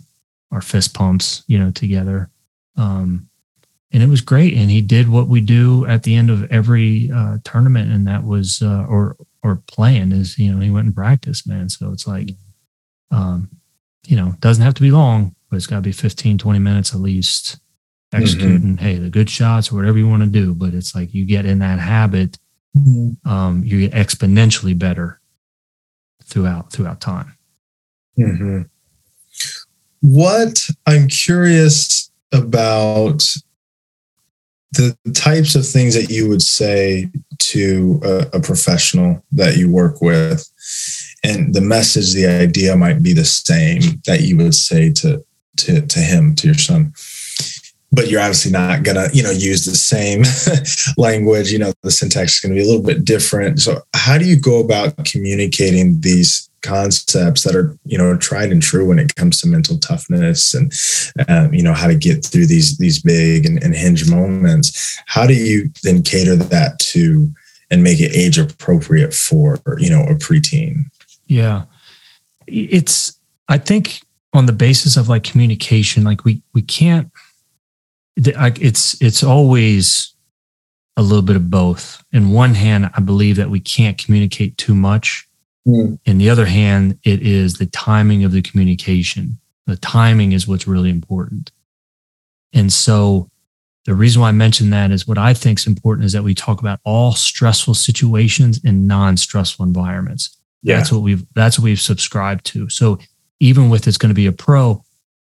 [0.52, 2.30] our fist pumps, you know, together.
[2.76, 3.30] Um,
[3.94, 4.54] and it was great.
[4.54, 8.26] And he did what we do at the end of every uh, tournament, and that
[8.26, 11.70] was uh, or or playing is you know he went and practiced, man.
[11.70, 12.32] So it's like,
[13.12, 13.50] um,
[14.08, 16.94] you know, doesn't have to be long, but it's got to be 15, 20 minutes
[16.94, 17.62] at least
[18.14, 18.76] executing, mm-hmm.
[18.76, 20.54] hey, the good shots or whatever you want to do.
[20.54, 22.38] But it's like you get in that habit,
[22.78, 23.30] mm-hmm.
[23.30, 25.20] um, you get exponentially better
[26.24, 27.36] throughout throughout time.
[28.18, 28.62] Mm-hmm.
[30.02, 33.24] What I'm curious about
[34.74, 40.02] the types of things that you would say to a, a, professional that you work
[40.02, 40.48] with
[41.24, 45.24] and the message the idea might be the same that you would say to
[45.58, 46.94] to to him to your son
[47.92, 50.24] but you're obviously not going to you know use the same
[50.98, 53.60] language you know the syntax is going to be a little bit different.
[53.60, 58.62] So how do you go about communicating these concepts that are you know tried and
[58.62, 60.72] true when it comes to mental toughness and
[61.28, 65.00] um, you know how to get through these these big and, and hinge moments?
[65.08, 67.30] How do you then cater that to
[67.70, 70.86] and make it age appropriate for you know a preteen?
[71.28, 71.64] Yeah.
[72.48, 74.02] It's i think
[74.34, 77.12] on the basis of like communication like we we can't
[78.28, 80.14] it's it's always
[80.98, 82.04] a little bit of both.
[82.12, 85.28] In one hand, I believe that we can't communicate too much
[85.68, 86.00] Mm.
[86.06, 89.38] In the other hand, it is the timing of the communication.
[89.68, 91.52] The timing is what's really important.
[92.54, 93.30] And so
[93.86, 96.34] the reason why I mention that is what I think is important is that we
[96.34, 100.36] talk about all stressful situations in non-stressful environments.
[100.64, 100.78] Yeah.
[100.78, 102.70] That's what we've that's what we've subscribed to.
[102.70, 103.00] So
[103.40, 104.84] even with it's going to be a pro,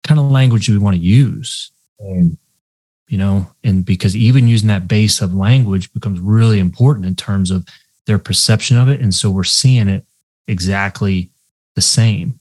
[0.04, 1.72] kind of language do we want to use?
[2.02, 2.38] Mm.
[3.12, 7.52] You know, and because even using that base of language becomes really important in terms
[7.52, 7.68] of
[8.06, 9.02] their perception of it.
[9.02, 10.06] And so we're seeing it
[10.48, 11.30] exactly
[11.76, 12.40] the same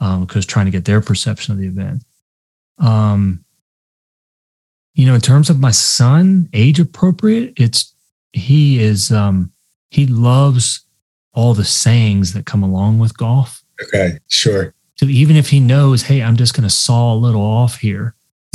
[0.00, 2.02] because um, trying to get their perception of the event.
[2.78, 3.44] Um,
[4.94, 7.94] you know, in terms of my son, age appropriate, it's
[8.32, 9.52] he is um,
[9.90, 10.84] he loves
[11.32, 13.62] all the sayings that come along with golf.
[13.80, 14.74] Okay, sure.
[14.96, 18.14] So even if he knows, hey, I'm just going to saw a little off here.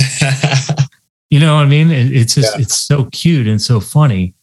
[1.36, 1.90] you know what I mean?
[1.90, 2.62] it's just yeah.
[2.62, 4.34] it's so cute and so funny.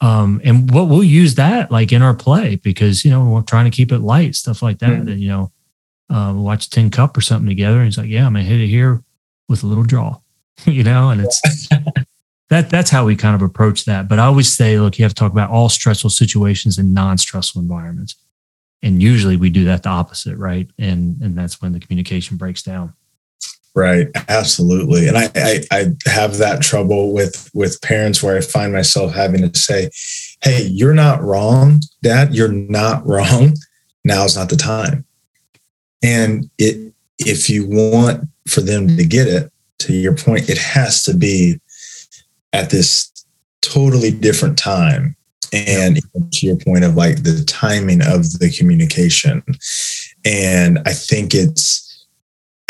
[0.00, 3.64] Um, and what we'll use that like in our play because you know we're trying
[3.64, 4.90] to keep it light, stuff like that.
[4.90, 5.08] Mm-hmm.
[5.08, 5.52] And you know,
[6.08, 7.78] uh, we'll watch Tin Cup or something together.
[7.78, 9.02] And he's like, "Yeah, I'm gonna hit it here
[9.48, 10.20] with a little draw,"
[10.64, 11.10] you know.
[11.10, 11.42] And it's
[12.50, 14.08] that that's how we kind of approach that.
[14.08, 17.60] But I always say, look, you have to talk about all stressful situations and non-stressful
[17.60, 18.14] environments.
[18.80, 20.70] And usually we do that the opposite, right?
[20.78, 22.94] And and that's when the communication breaks down.
[23.74, 25.06] Right, absolutely.
[25.06, 29.48] And I, I, I have that trouble with with parents where I find myself having
[29.48, 29.90] to say,
[30.42, 32.34] "Hey, you're not wrong, Dad.
[32.34, 33.54] You're not wrong.
[34.04, 35.04] Now's not the time."
[36.02, 41.02] And it, if you want for them to get it, to your point, it has
[41.04, 41.60] to be
[42.52, 43.12] at this
[43.60, 45.16] totally different time.
[45.52, 46.00] And
[46.32, 49.42] to your point of like the timing of the communication.
[50.24, 51.87] And I think it's,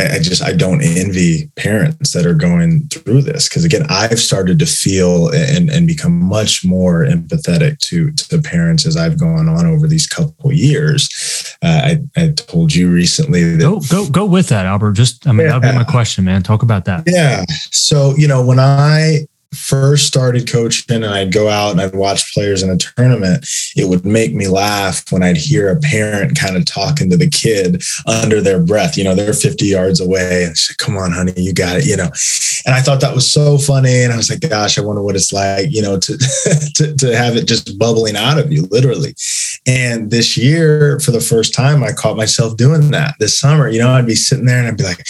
[0.00, 4.58] I just I don't envy parents that are going through this because again I've started
[4.61, 9.48] to feel and and become much more empathetic to to the parents as I've gone
[9.48, 11.56] on over these couple years.
[11.62, 14.92] Uh, I I told you recently that go go go with that Albert.
[14.92, 15.58] Just I mean yeah.
[15.58, 16.44] that'll be my question, man.
[16.44, 17.02] Talk about that.
[17.06, 17.44] Yeah.
[17.70, 22.32] So you know when I first started coaching and I'd go out and I'd watch
[22.34, 26.56] players in a tournament, it would make me laugh when I'd hear a parent kind
[26.56, 28.96] of talking to the kid under their breath.
[28.96, 31.96] You know, they're 50 yards away and say, come on, honey, you got it, you
[31.96, 32.11] know.
[32.66, 34.02] And I thought that was so funny.
[34.02, 36.18] And I was like, gosh, I wonder what it's like, you know, to,
[36.74, 39.14] to, to have it just bubbling out of you, literally.
[39.66, 43.68] And this year, for the first time, I caught myself doing that this summer.
[43.68, 45.04] You know, I'd be sitting there and I'd be like,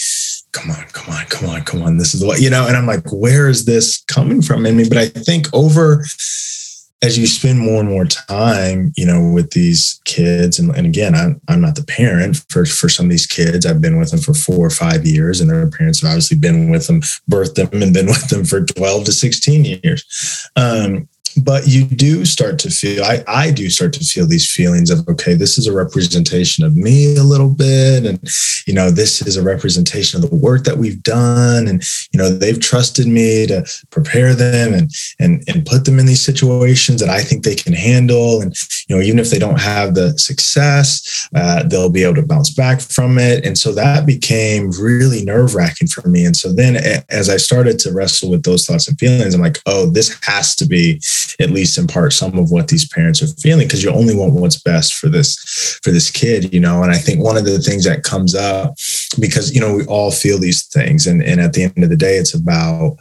[0.53, 1.97] come on, come on, come on, come on.
[1.99, 4.77] This is the way, you know, and I'm like, where is this coming from in
[4.77, 4.89] me?
[4.89, 6.05] But I think over
[7.01, 11.15] as you spend more and more time, you know, with these kids, and, and again,
[11.15, 13.65] I'm, I'm not the parent for, for some of these kids.
[13.65, 16.71] I've been with them for four or five years, and their parents have obviously been
[16.71, 20.49] with them, birthed them, and been with them for 12 to 16 years.
[20.57, 21.09] Um,
[21.45, 25.07] but you do start to feel I, I do start to feel these feelings of
[25.09, 28.05] okay this is a representation of me a little bit.
[28.05, 28.21] And
[28.67, 31.69] you know this is a representation of the work that we've done.
[31.69, 36.07] And you know they've trusted me to prepare them and and and put them in
[36.07, 38.41] these situations that i think they can handle.
[38.41, 38.55] And
[38.89, 42.51] you know even if they don't have the success uh, they'll be able to bounce
[42.51, 43.45] back from it.
[43.45, 46.25] And so that became really nerve wracking for me.
[46.25, 46.77] And so then
[47.09, 50.55] as i started to wrestle with those thoughts and feelings i'm like oh this has
[50.57, 51.01] to be
[51.41, 54.33] at least in part some of what these parents are feeling because you only want
[54.33, 56.83] what's best for this for this kid you know?
[56.83, 58.75] And i think one of the things that comes up
[59.19, 61.97] because you know we all feel these things and and at the end of the
[61.97, 62.97] day it's about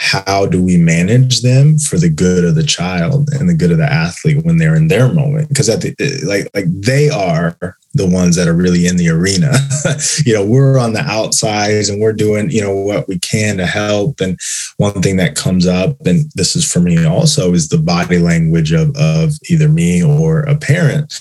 [0.00, 3.78] how do we manage them for the good of the child and the good of
[3.78, 5.48] the athlete when they're in their moment?
[5.48, 7.56] Because at the like like they are
[7.94, 9.52] the ones that are really in the arena.
[10.24, 13.66] You know we're on the outsides and we're doing you know what we can to
[13.66, 14.20] help.
[14.20, 14.38] And
[14.76, 18.72] one thing that comes up and this is for me also is the body language
[18.72, 21.20] of of either me or a parent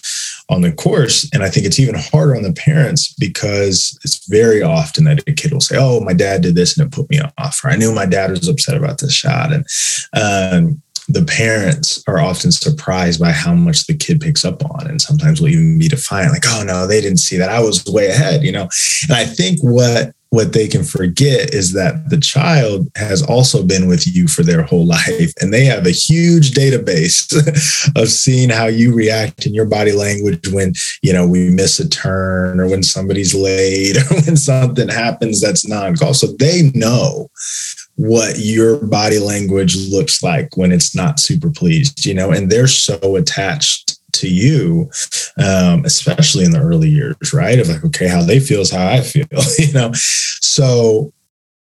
[0.50, 1.30] on the course.
[1.34, 5.34] And I think it's even harder on the parents because it's very often that a
[5.34, 7.76] kid will say, Oh, my dad did this and it put me off, or I
[7.76, 9.52] knew my dad was upset about this shot.
[9.52, 9.66] And
[10.14, 15.02] um, the parents are often surprised by how much the kid picks up on and
[15.02, 18.08] sometimes will even be defiant like oh no they didn't see that i was way
[18.08, 18.68] ahead you know
[19.04, 23.88] and i think what what they can forget is that the child has also been
[23.88, 27.32] with you for their whole life and they have a huge database
[28.02, 31.88] of seeing how you react in your body language when you know we miss a
[31.90, 37.30] turn or when somebody's late or when something happens that's non-call so they know
[37.96, 42.68] what your body language looks like when it's not super pleased you know and they're
[42.68, 44.90] so attached to you,
[45.38, 47.60] um, especially in the early years, right?
[47.60, 49.92] Of like, okay, how they feel is how I feel, you know?
[49.94, 51.14] So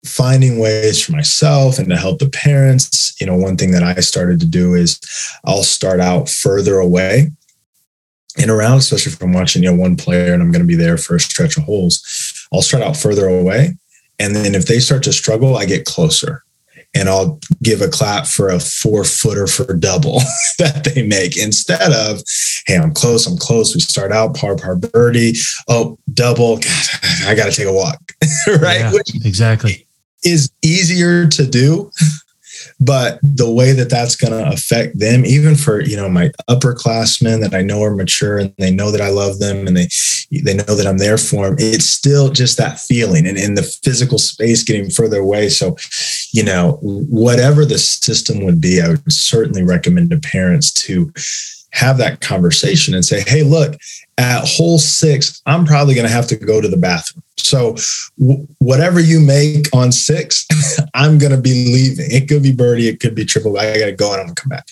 [0.05, 3.95] finding ways for myself and to help the parents, you know, one thing that I
[4.01, 5.01] started to do is
[5.45, 7.31] I'll start out further away
[8.39, 10.75] and around, especially if I'm watching, you know, one player and I'm going to be
[10.75, 13.77] there for a stretch of holes, I'll start out further away.
[14.19, 16.44] And then if they start to struggle, I get closer
[16.95, 20.21] and I'll give a clap for a four footer for double
[20.59, 22.23] that they make instead of,
[22.67, 23.75] hey, I'm close, I'm close.
[23.75, 25.35] We start out par par birdie.
[25.69, 26.57] Oh, double.
[26.59, 28.01] God, I got to take a walk.
[28.61, 28.81] right.
[28.81, 29.87] Yeah, exactly.
[30.23, 31.91] Is easier to do
[32.81, 37.41] but the way that that's going to affect them even for you know my upperclassmen
[37.41, 39.89] that i know are mature and they know that i love them and they
[40.43, 43.63] they know that i'm there for them it's still just that feeling and in the
[43.63, 45.49] physical space getting further away.
[45.49, 45.77] So
[46.33, 51.13] you know whatever the system would be i would certainly recommend to parents to
[51.75, 53.77] have that conversation and say hey look
[54.19, 57.23] at hole six, I'm probably going to have to go to the bathroom.
[57.37, 57.77] So,
[58.19, 60.47] w- whatever you make on six,
[60.95, 62.07] I'm going to be leaving.
[62.11, 63.59] It could be birdie, it could be triple.
[63.59, 64.67] I got to go and I'm going to come back.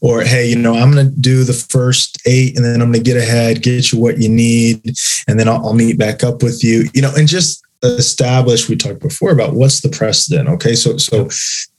[0.00, 3.04] Or, hey, you know, I'm going to do the first eight and then I'm going
[3.04, 4.94] to get ahead, get you what you need,
[5.26, 8.76] and then I'll, I'll meet back up with you, you know, and just establish we
[8.76, 11.28] talked before about what's the precedent okay so so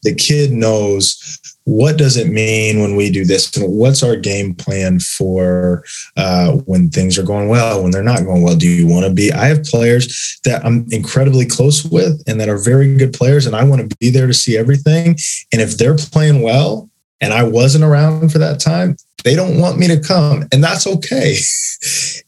[0.03, 3.55] the kid knows what does it mean when we do this?
[3.57, 5.83] And what's our game plan for
[6.15, 8.55] uh, when things are going well when they're not going well?
[8.55, 12.49] Do you want to be i have players that i'm incredibly close with and that
[12.49, 15.17] are very good players and i want to be there to see everything.
[15.51, 16.89] And if they're playing well
[17.19, 20.87] and i wasn't around for that time they don't want me to come and that's
[20.87, 21.37] okay.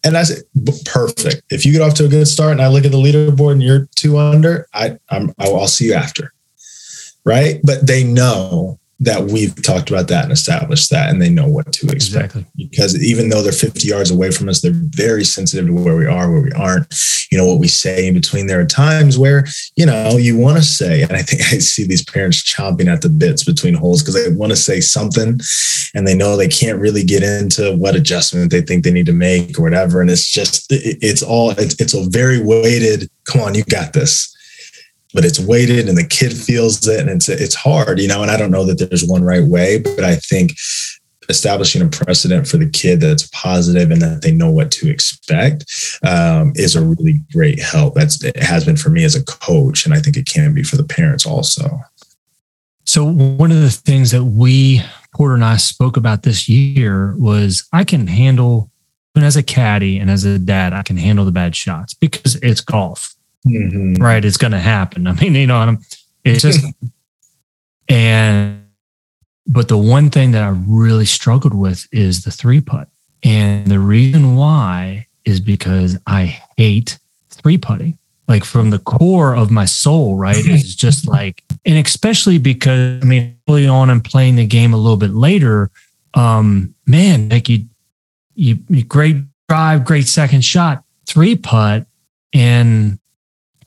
[0.03, 0.43] And i said
[0.85, 1.41] perfect.
[1.49, 3.63] If you get off to a good start and i look at the leaderboard and
[3.63, 6.33] you're two under i i'm i'll see you after.
[7.25, 7.59] Right?
[7.63, 11.71] But they know that we've talked about that and established that and they know what
[11.71, 12.35] to expect.
[12.35, 12.45] Exactly.
[12.57, 16.07] because even though they're 50 yards away from us they're very sensitive to where we
[16.07, 16.87] are where we aren't.
[17.31, 19.45] You know what we say in between there are times where
[19.75, 23.01] you know you want to say and i think i see these parents chomping at
[23.01, 25.39] the bits between holes because they want to say something
[25.93, 29.13] and they know they can't really get into what adjustment they think they need to
[29.13, 33.53] make or whatever and it's just it's all it's, it's a very weighted come on
[33.53, 34.33] you got this
[35.13, 38.21] but it's weighted and the kid feels it and it's it's hard, you know.
[38.21, 40.53] And I don't know that there's one right way, but I think
[41.29, 45.65] establishing a precedent for the kid that's positive and that they know what to expect
[46.05, 47.95] um, is a really great help.
[47.95, 50.63] That's it has been for me as a coach, and I think it can be
[50.63, 51.79] for the parents also.
[52.85, 54.81] So one of the things that we
[55.13, 58.69] Porter and I spoke about this year was I can handle,
[59.15, 62.35] and as a caddy and as a dad, I can handle the bad shots because
[62.35, 63.16] it's golf
[63.47, 64.01] mm-hmm.
[64.01, 64.23] right?
[64.23, 65.07] It's going to happen.
[65.07, 65.77] I mean, you know,
[66.23, 66.65] it's just,
[67.89, 68.65] and,
[69.45, 72.89] but the one thing that I really struggled with is the three putt.
[73.23, 77.97] And the reason why is because I hate three putting.
[78.27, 80.35] Like from the core of my soul, right?
[80.45, 84.77] It's just like, and especially because I mean, early on and playing the game a
[84.77, 85.71] little bit later,
[86.13, 87.67] um, man, like you,
[88.35, 89.17] you, you great
[89.47, 91.87] drive, great second shot, three putt,
[92.33, 92.99] and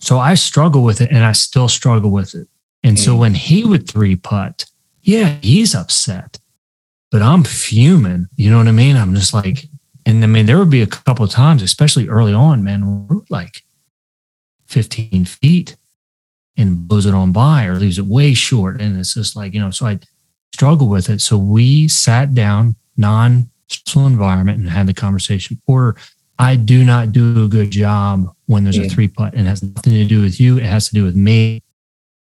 [0.00, 2.48] so I struggle with it and I still struggle with it.
[2.82, 3.00] And mm.
[3.00, 4.64] so when he would three putt,
[5.02, 6.38] yeah, he's upset,
[7.10, 8.26] but I'm fuming.
[8.36, 8.96] You know what I mean?
[8.96, 9.66] I'm just like,
[10.06, 13.62] and I mean, there would be a couple of times, especially early on, man, like
[14.66, 15.76] 15 feet
[16.56, 18.80] and blows it on by or leaves it way short.
[18.80, 19.98] And it's just like, you know, so I
[20.54, 21.20] struggle with it.
[21.20, 25.60] So we sat down, non stressful environment, and had the conversation.
[25.66, 25.96] Porter,
[26.38, 28.86] I do not do a good job when there's yeah.
[28.86, 30.58] a three putt and it has nothing to do with you.
[30.58, 31.62] It has to do with me.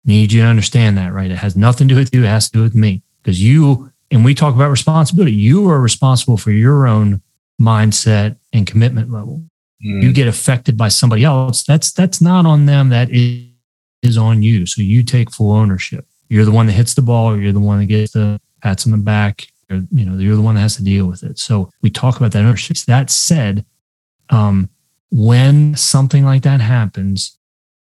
[0.05, 1.31] Need you to understand that, right?
[1.31, 2.25] It has nothing to do with you.
[2.25, 5.33] It has to do with me because you, and we talk about responsibility.
[5.33, 7.23] You are responsible for your own
[7.63, 9.45] mindset and commitment level.
[9.85, 10.03] Mm.
[10.03, 11.63] You get affected by somebody else.
[11.63, 12.89] That's, that's not on them.
[12.89, 13.45] That is,
[14.03, 14.67] is on you.
[14.67, 16.05] So you take full ownership.
[16.29, 17.31] You're the one that hits the ball.
[17.31, 19.47] Or you're the one that gets the pats on the back.
[19.71, 21.39] You're, you know, you're the one that has to deal with it.
[21.39, 22.77] So we talk about that ownership.
[22.87, 23.65] That said,
[24.31, 24.69] um,
[25.11, 27.39] when something like that happens,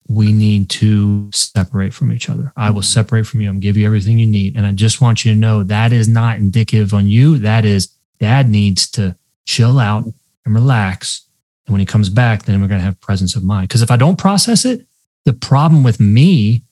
[0.08, 2.52] we need to separate from each other.
[2.56, 2.86] I will mm-hmm.
[2.86, 3.50] separate from you.
[3.50, 4.56] I'm give you everything you need.
[4.56, 7.38] And I just want you to know that is not indicative on you.
[7.38, 7.88] That is
[8.20, 9.16] dad needs to
[9.46, 10.06] chill out
[10.46, 11.28] and relax.
[11.66, 13.70] And when he comes back, then we're going to have presence of mind.
[13.70, 14.86] Because if I don't process it,
[15.26, 16.64] the problem with me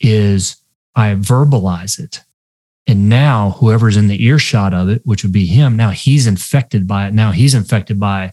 [0.00, 0.56] is
[0.96, 2.22] I verbalize it.
[2.86, 6.86] And now whoever's in the earshot of it, which would be him, now he's infected
[6.86, 7.14] by it.
[7.14, 8.32] Now he's infected by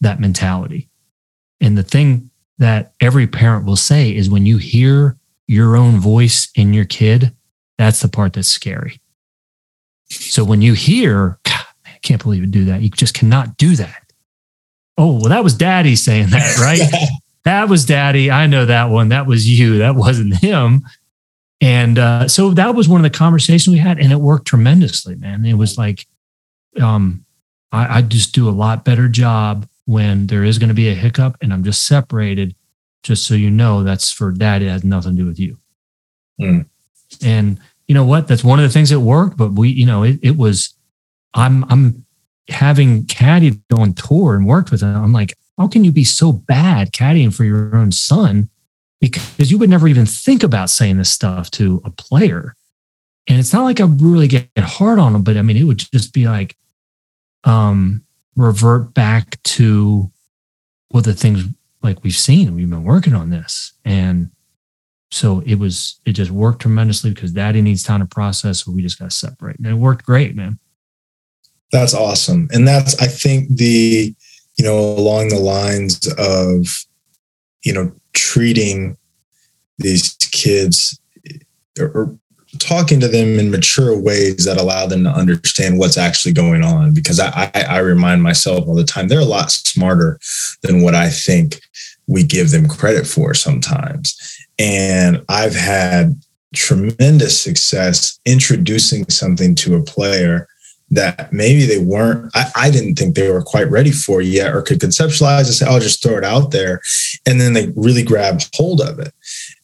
[0.00, 0.89] that mentality.
[1.60, 6.50] And the thing that every parent will say is when you hear your own voice
[6.54, 7.34] in your kid,
[7.78, 9.00] that's the part that's scary.
[10.10, 12.82] So when you hear, God, I can't believe you do that.
[12.82, 14.12] You just cannot do that.
[14.98, 16.80] Oh, well, that was daddy saying that, right?
[17.44, 18.30] that was daddy.
[18.30, 19.08] I know that one.
[19.08, 19.78] That was you.
[19.78, 20.84] That wasn't him.
[21.60, 25.14] And uh, so that was one of the conversations we had, and it worked tremendously,
[25.14, 25.44] man.
[25.44, 26.06] It was like,
[26.80, 27.24] um,
[27.70, 30.94] I, I just do a lot better job when there is going to be a
[30.94, 32.54] hiccup and I'm just separated,
[33.02, 34.62] just so you know that's for dad.
[34.62, 35.56] It has nothing to do with you.
[36.40, 36.66] Mm.
[37.24, 38.28] And you know what?
[38.28, 40.74] That's one of the things that worked, but we, you know, it, it was,
[41.34, 42.06] I'm, I'm
[42.48, 44.94] having caddy on tour and worked with him.
[44.94, 48.48] I'm like, how can you be so bad caddying for your own son?
[49.00, 52.54] Because you would never even think about saying this stuff to a player.
[53.26, 55.78] And it's not like I really get hard on him, but I mean, it would
[55.78, 56.56] just be like,
[57.42, 58.04] um,
[58.36, 60.10] revert back to
[60.90, 61.44] what the things
[61.82, 62.54] like we've seen.
[62.54, 63.72] We've been working on this.
[63.84, 64.30] And
[65.10, 68.64] so it was, it just worked tremendously because daddy needs time to process.
[68.64, 69.58] So we just got to separate.
[69.58, 70.58] And it worked great, man.
[71.72, 72.48] That's awesome.
[72.52, 74.14] And that's, I think, the,
[74.56, 76.84] you know, along the lines of,
[77.64, 78.96] you know, treating
[79.78, 81.00] these kids
[81.78, 82.16] or,
[82.58, 86.92] talking to them in mature ways that allow them to understand what's actually going on.
[86.92, 90.18] Because I, I, I remind myself all the time, they're a lot smarter
[90.62, 91.60] than what I think
[92.06, 94.36] we give them credit for sometimes.
[94.58, 96.20] And I've had
[96.54, 100.48] tremendous success introducing something to a player
[100.90, 104.62] that maybe they weren't, I, I, didn't think they were quite ready for yet or
[104.62, 106.80] could conceptualize and say, I'll just throw it out there.
[107.26, 109.12] And then they really grab hold of it.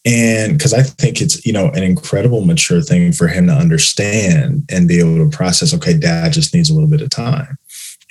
[0.05, 4.65] And because I think it's, you know, an incredible mature thing for him to understand
[4.71, 7.59] and be able to process, okay, dad just needs a little bit of time.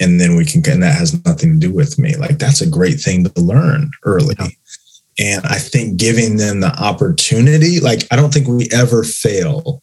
[0.01, 2.17] And then we can, and that has nothing to do with me.
[2.17, 4.35] Like that's a great thing to learn early.
[4.37, 4.47] Yeah.
[5.17, 9.81] And I think giving them the opportunity, like I don't think we ever fail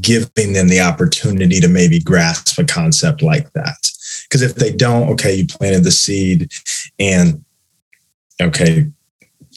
[0.00, 3.90] giving them the opportunity to maybe grasp a concept like that.
[4.24, 6.50] Because if they don't, okay, you planted the seed
[6.98, 7.44] and
[8.40, 8.86] okay,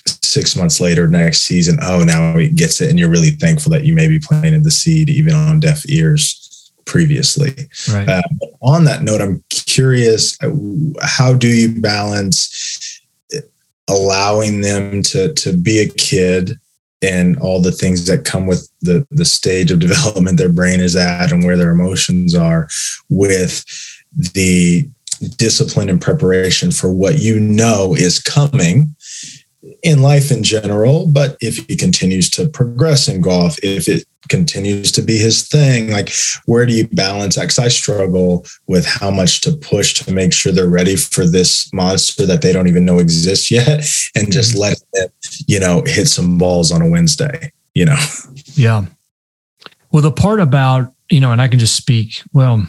[0.08, 2.90] six months later, next season, oh, now he gets it.
[2.90, 7.54] And you're really thankful that you maybe planted the seed even on deaf ears previously.
[7.92, 8.08] Right.
[8.08, 8.22] Uh,
[8.62, 10.52] on that note, I'm curious uh,
[11.02, 13.02] how do you balance
[13.88, 16.60] allowing them to, to be a kid
[17.06, 20.96] and all the things that come with the the stage of development their brain is
[20.96, 22.68] at and where their emotions are
[23.10, 23.64] with
[24.34, 24.90] the
[25.38, 28.96] discipline and preparation for what you know is coming
[29.84, 34.92] in life in general but if he continues to progress in golf if it continues
[34.92, 36.12] to be his thing like
[36.46, 37.44] where do you balance that?
[37.44, 41.72] Because i struggle with how much to push to make sure they're ready for this
[41.74, 44.62] monster that they don't even know exists yet and just mm-hmm.
[44.62, 45.10] let them
[45.48, 47.98] you know hit some balls on a wednesday you know?
[48.54, 48.86] Yeah.
[49.92, 52.66] Well the part about you know and i can just speak well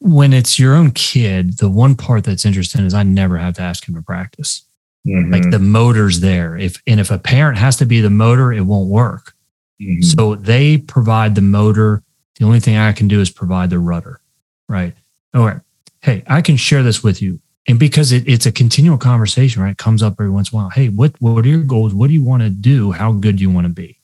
[0.00, 3.62] when it's your own kid the one part that's interesting is i never have to
[3.62, 4.66] ask him to practice.
[5.06, 5.32] Mm-hmm.
[5.32, 6.56] like the motor's there.
[6.56, 9.34] If and if a parent has to be the motor it won't work
[9.80, 10.02] Mm-hmm.
[10.02, 12.02] So they provide the motor.
[12.38, 14.20] The only thing I can do is provide the rudder,
[14.68, 14.94] right?
[15.34, 15.60] All right.
[16.00, 17.40] Hey, I can share this with you.
[17.66, 19.70] And because it, it's a continual conversation, right?
[19.70, 20.70] It comes up every once in a while.
[20.70, 21.94] Hey, what, what are your goals?
[21.94, 22.92] What do you want to do?
[22.92, 23.98] How good do you want to be?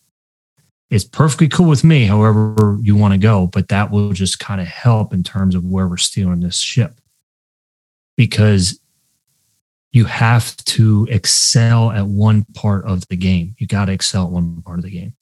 [0.88, 4.60] It's perfectly cool with me, however you want to go, but that will just kind
[4.60, 7.00] of help in terms of where we're steering this ship.
[8.16, 8.80] Because
[9.92, 13.54] you have to excel at one part of the game.
[13.58, 15.14] You got to excel at one part of the game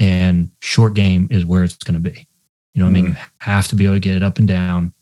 [0.00, 2.26] and short game is where it's going to be.
[2.74, 2.96] You know, mm-hmm.
[2.96, 3.22] I mean, mm-hmm.
[3.22, 4.94] you have to be able to get it up and down.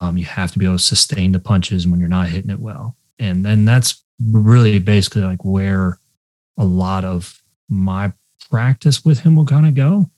[0.00, 2.58] Um, you have to be able to sustain the punches when you're not hitting it
[2.58, 5.98] well, and then that's really basically like where
[6.58, 8.12] a lot of my
[8.50, 10.10] practice with him will kind of go.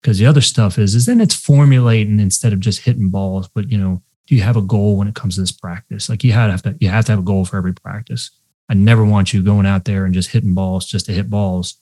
[0.00, 3.48] Because the other stuff is, is then it's formulating instead of just hitting balls.
[3.48, 6.08] But you know, do you have a goal when it comes to this practice?
[6.08, 8.30] Like you have to, you have to have a goal for every practice.
[8.68, 11.80] I never want you going out there and just hitting balls just to hit balls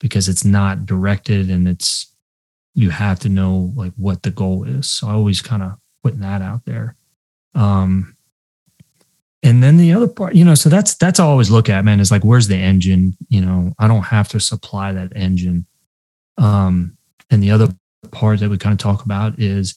[0.00, 2.14] because it's not directed and it's
[2.74, 4.88] you have to know like what the goal is.
[4.88, 5.72] So I always kind of
[6.02, 6.96] putting that out there.
[7.54, 8.16] Um
[9.42, 12.00] and then the other part, you know, so that's that's I always look at, man,
[12.00, 13.16] is like where's the engine?
[13.28, 15.66] You know, I don't have to supply that engine.
[16.36, 16.96] Um,
[17.30, 17.68] and the other
[18.10, 19.76] part that we kind of talk about is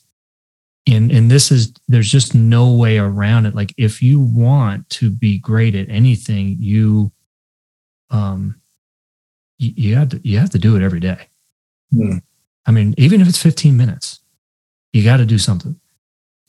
[0.87, 3.55] and and this is there's just no way around it.
[3.55, 7.11] Like if you want to be great at anything, you
[8.09, 8.60] um
[9.61, 11.27] you, you have to you have to do it every day.
[11.93, 12.21] Mm.
[12.65, 14.19] I mean, even if it's 15 minutes,
[14.93, 15.79] you got to do something.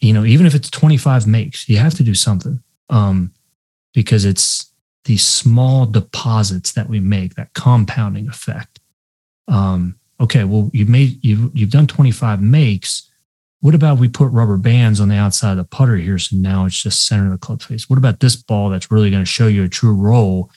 [0.01, 2.63] You know, even if it's 25 makes, you have to do something.
[2.91, 3.33] Um,
[3.95, 4.73] because it's
[5.05, 8.81] these small deposits that we make, that compounding effect.
[9.49, 13.09] Um, okay, well, you've made you've you've done 25 makes.
[13.61, 16.19] What about we put rubber bands on the outside of the putter here?
[16.19, 17.89] So now it's just center of the club face.
[17.89, 20.51] What about this ball that's really going to show you a true roll?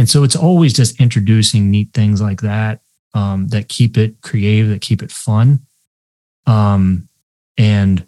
[0.00, 2.80] And so it's always just introducing neat things like that
[3.12, 5.60] um, that keep it creative, that keep it fun.
[6.46, 7.06] Um,
[7.58, 8.06] and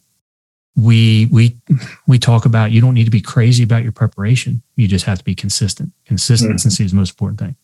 [0.74, 1.58] we we
[2.06, 4.62] we talk about you don't need to be crazy about your preparation.
[4.76, 5.92] You just have to be consistent.
[6.06, 6.86] Consistency mm-hmm.
[6.86, 7.56] is the most important thing.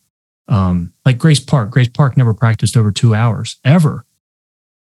[0.46, 4.04] Um, like Grace Park, Grace Park never practiced over two hours ever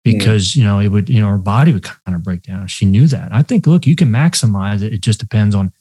[0.03, 0.59] because mm-hmm.
[0.59, 2.66] you know it would you know her body would kind of break down.
[2.66, 3.32] She knew that.
[3.32, 4.92] I think look, you can maximize it.
[4.92, 5.72] It just depends on,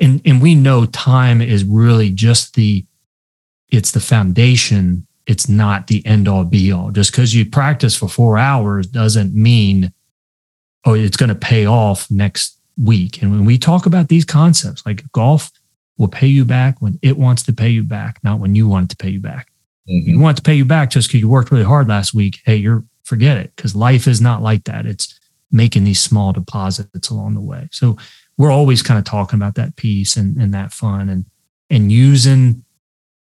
[0.00, 2.86] and and we know time is really just the,
[3.74, 5.06] it's the foundation.
[5.26, 6.90] It's not the end all be all.
[6.90, 9.92] Just because you practice for four hours doesn't mean
[10.86, 13.22] oh, it's going to pay off next week.
[13.22, 15.50] And when we talk about these concepts, like golf
[15.96, 18.84] will pay you back when it wants to pay you back, not when you want
[18.84, 19.50] it to pay you back.
[19.88, 20.10] Mm-hmm.
[20.10, 22.40] You want to pay you back just because you worked really hard last week.
[22.44, 24.86] Hey, you're forget it because life is not like that.
[24.86, 25.18] It's
[25.50, 27.68] making these small deposits along the way.
[27.70, 27.96] So
[28.36, 31.26] we're always kind of talking about that piece and, and that fun and
[31.70, 32.63] and using,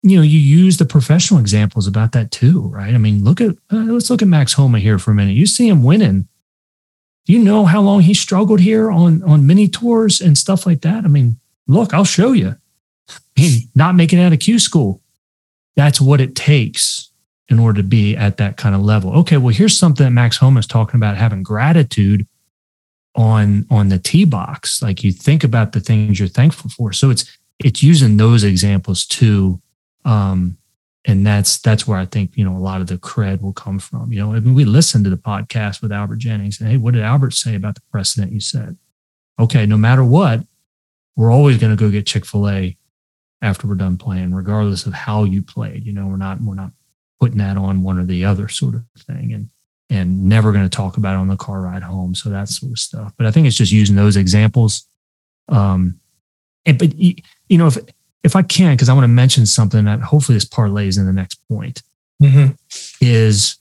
[0.03, 2.93] you know, you use the professional examples about that too, right?
[2.93, 5.35] I mean, look at uh, let's look at Max Homa here for a minute.
[5.35, 6.27] You see him winning
[7.25, 11.05] you know how long he struggled here on on mini tours and stuff like that?
[11.05, 12.55] I mean, look, I'll show you.
[13.09, 15.01] I mean, not making out of Q school.
[15.75, 17.09] That's what it takes
[17.47, 19.13] in order to be at that kind of level.
[19.19, 22.27] Okay, well, here's something that Max Homa is talking about having gratitude
[23.15, 24.81] on on the tee box.
[24.81, 26.91] Like you think about the things you're thankful for.
[26.91, 29.61] So it's it's using those examples too
[30.05, 30.57] um,
[31.05, 33.79] and that's that's where I think you know a lot of the cred will come
[33.79, 34.11] from.
[34.11, 36.93] You know, I mean, we listened to the podcast with Albert Jennings, and hey, what
[36.93, 38.77] did Albert say about the precedent you said?
[39.39, 40.41] Okay, no matter what,
[41.15, 42.77] we're always going to go get Chick Fil A
[43.41, 45.85] after we're done playing, regardless of how you played.
[45.85, 46.71] You know, we're not we're not
[47.19, 49.49] putting that on one or the other sort of thing, and
[49.89, 52.15] and never going to talk about it on the car ride home.
[52.15, 53.13] So that sort of stuff.
[53.17, 54.87] But I think it's just using those examples.
[55.49, 55.99] Um,
[56.65, 57.15] and but you
[57.49, 57.77] know if
[58.23, 61.13] if I can, because I want to mention something that hopefully this parlays in the
[61.13, 61.81] next point,
[62.21, 62.51] mm-hmm.
[62.99, 63.57] is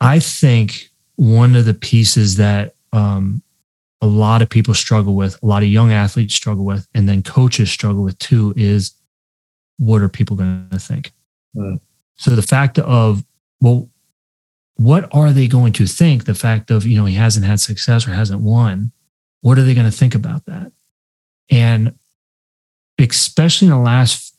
[0.00, 3.42] I think one of the pieces that um,
[4.00, 7.22] a lot of people struggle with, a lot of young athletes struggle with, and then
[7.22, 8.92] coaches struggle with too is
[9.78, 11.12] what are people going to think?
[11.56, 11.80] Mm.
[12.16, 13.24] So the fact of,
[13.60, 13.88] well,
[14.76, 16.24] what are they going to think?
[16.24, 18.90] The fact of, you know, he hasn't had success or hasn't won.
[19.42, 20.72] What are they going to think about that?
[21.50, 21.94] And
[22.98, 24.36] especially in the last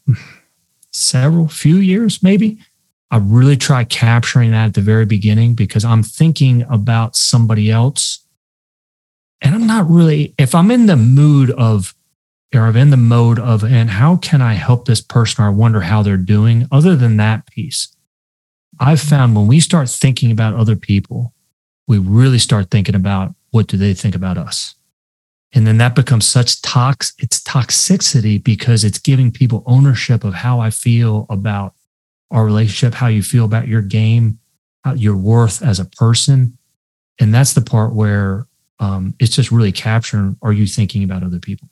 [0.92, 2.60] several few years, maybe,
[3.12, 8.26] I really try capturing that at the very beginning because I'm thinking about somebody else.
[9.42, 11.94] And I'm not really, if I'm in the mood of,
[12.56, 15.52] or I'm in the mode of, and how can I help this person or I
[15.52, 17.96] wonder how they're doing, other than that piece,
[18.80, 21.34] I've found when we start thinking about other people,
[21.88, 24.76] we really start thinking about what do they think about us.
[25.54, 30.60] And then that becomes such tox, it's toxicity because it's giving people ownership of how
[30.60, 31.76] I feel about
[32.32, 34.40] our relationship, how you feel about your game,
[34.96, 36.58] your worth as a person.
[37.20, 38.48] And that's the part where
[38.80, 41.70] um, it's just really capturing are you thinking about other people?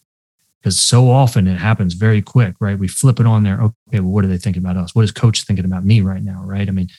[0.62, 2.78] Because so often it happens very quick, right?
[2.78, 3.60] We flip it on there.
[3.60, 4.94] Okay, well, what are they thinking about us?
[4.94, 6.68] What is coach thinking about me right now, right?
[6.68, 6.90] I mean,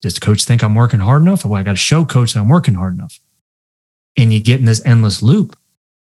[0.00, 1.44] does coach think I'm working hard enough?
[1.44, 3.20] Well, I got to show coach that I'm working hard enough.
[4.16, 5.56] And you get in this endless loop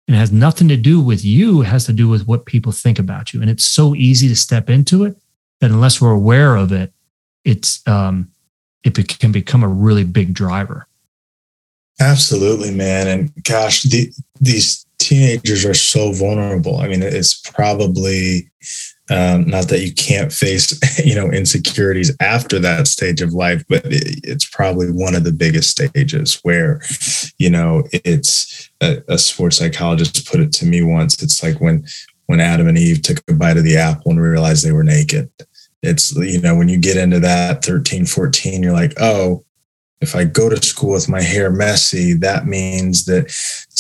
[0.07, 1.63] and it has nothing to do with you.
[1.63, 3.41] It has to do with what people think about you.
[3.41, 5.17] And it's so easy to step into it
[5.61, 6.93] that unless we're aware of it,
[7.45, 8.31] it's um,
[8.85, 10.87] it can become a really big driver.
[11.99, 13.09] Absolutely, man.
[13.09, 16.79] And gosh, the, these teenagers are so vulnerable.
[16.79, 18.51] I mean, it's probably
[19.11, 23.85] um, not that you can't face, you know, insecurities after that stage of life, but
[23.87, 26.81] it, it's probably one of the biggest stages where,
[27.39, 31.23] you know, it's a, a sports psychologist put it to me once.
[31.23, 31.87] It's like when
[32.27, 35.31] when Adam and Eve took a bite of the apple and realized they were naked.
[35.83, 39.45] It's, you know, when you get into that 13, 14, you're like, oh,
[40.01, 43.31] if I go to school with my hair messy, that means that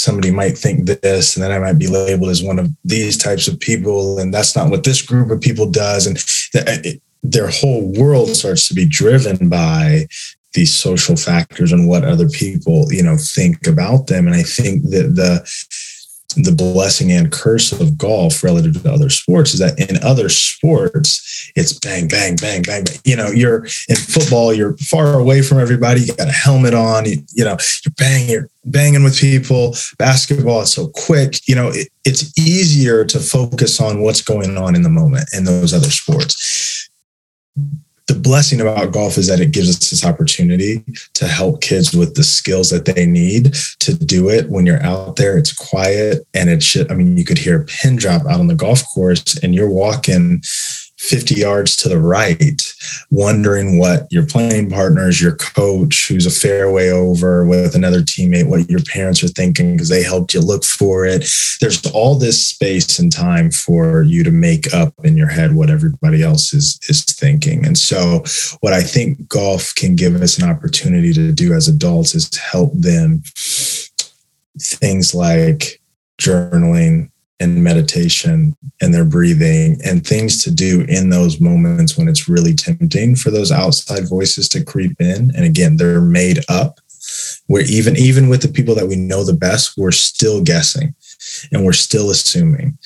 [0.06, 3.48] somebody might think this, and then I might be labeled as one of these types
[3.48, 4.20] of people.
[4.20, 6.06] And that's not what this group of people does.
[6.06, 6.16] And
[6.54, 10.06] it, their whole world starts to be driven by
[10.54, 14.26] these social factors and what other people, you know, think about them.
[14.26, 15.32] And I think that the
[16.36, 21.45] the blessing and curse of golf relative to other sports is that in other sports
[21.56, 22.98] it's bang bang bang bang, bang.
[23.04, 27.06] you know you're in football you're far away from everybody you got a helmet on
[27.06, 29.74] you, you know you're banging you're banging with people.
[29.98, 34.76] Basketball it's so quick you know it, it's easier to focus on what's going on
[34.76, 36.88] in the moment in those other sports.
[38.06, 40.84] The blessing about golf is that it gives us this opportunity
[41.14, 44.48] to help kids with the skills that they need to do it.
[44.48, 47.64] When you're out there it's quiet and it should i mean you could hear a
[47.64, 50.42] pin drop out on the golf course and you're walking
[50.98, 52.62] 50 yards to the right,
[53.10, 58.68] wondering what your playing partners, your coach, who's a fairway over with another teammate, what
[58.70, 61.28] your parents are thinking because they helped you look for it.
[61.60, 65.70] There's all this space and time for you to make up in your head what
[65.70, 67.66] everybody else is is thinking.
[67.66, 68.24] And so,
[68.60, 72.72] what I think golf can give us an opportunity to do as adults is help
[72.74, 73.22] them
[74.58, 75.80] things like
[76.18, 82.28] journaling and meditation and their breathing and things to do in those moments when it's
[82.28, 85.30] really tempting for those outside voices to creep in.
[85.36, 86.80] And again they're made up.
[87.46, 90.94] Where even even with the people that we know the best we're still guessing
[91.52, 92.78] and we're still assuming.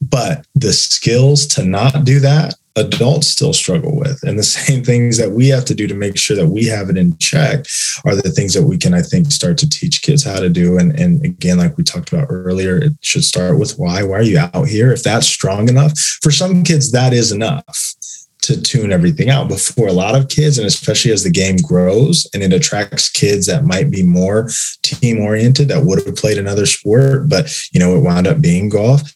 [0.00, 4.22] But the skills to not do that adults still struggle with.
[4.22, 6.90] And the same things that we have to do to make sure that we have
[6.90, 7.66] it in check
[8.04, 10.78] are the things that we can, I think, start to teach kids how to do.
[10.78, 14.02] And, and again, like we talked about earlier, it should start with why.
[14.02, 14.92] Why are you out here?
[14.92, 17.94] If that's strong enough, for some kids, that is enough
[18.42, 19.48] to tune everything out.
[19.48, 23.08] But for a lot of kids, and especially as the game grows and it attracts
[23.08, 24.48] kids that might be more
[24.82, 28.68] team oriented that would have played another sport, but you know, it wound up being
[28.68, 29.14] golf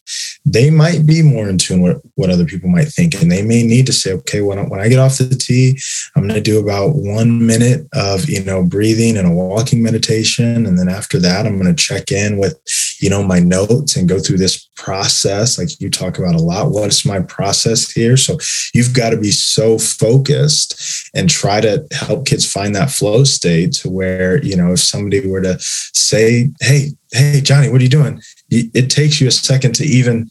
[0.49, 3.21] they might be more in tune with what other people might think.
[3.21, 5.77] And they may need to say, okay, when I, when I get off the tee,
[6.15, 10.65] I'm going to do about one minute of, you know, breathing and a walking meditation.
[10.65, 12.57] And then after that, I'm going to check in with,
[13.01, 15.57] you know, my notes and go through this process.
[15.57, 16.71] Like you talk about a lot.
[16.71, 18.15] What's my process here?
[18.15, 18.37] So
[18.73, 23.73] you've got to be so focused and try to help kids find that flow state
[23.73, 27.89] to where, you know, if somebody were to say, Hey, Hey, Johnny, what are you
[27.89, 28.21] doing?
[28.49, 30.29] it takes you a second to even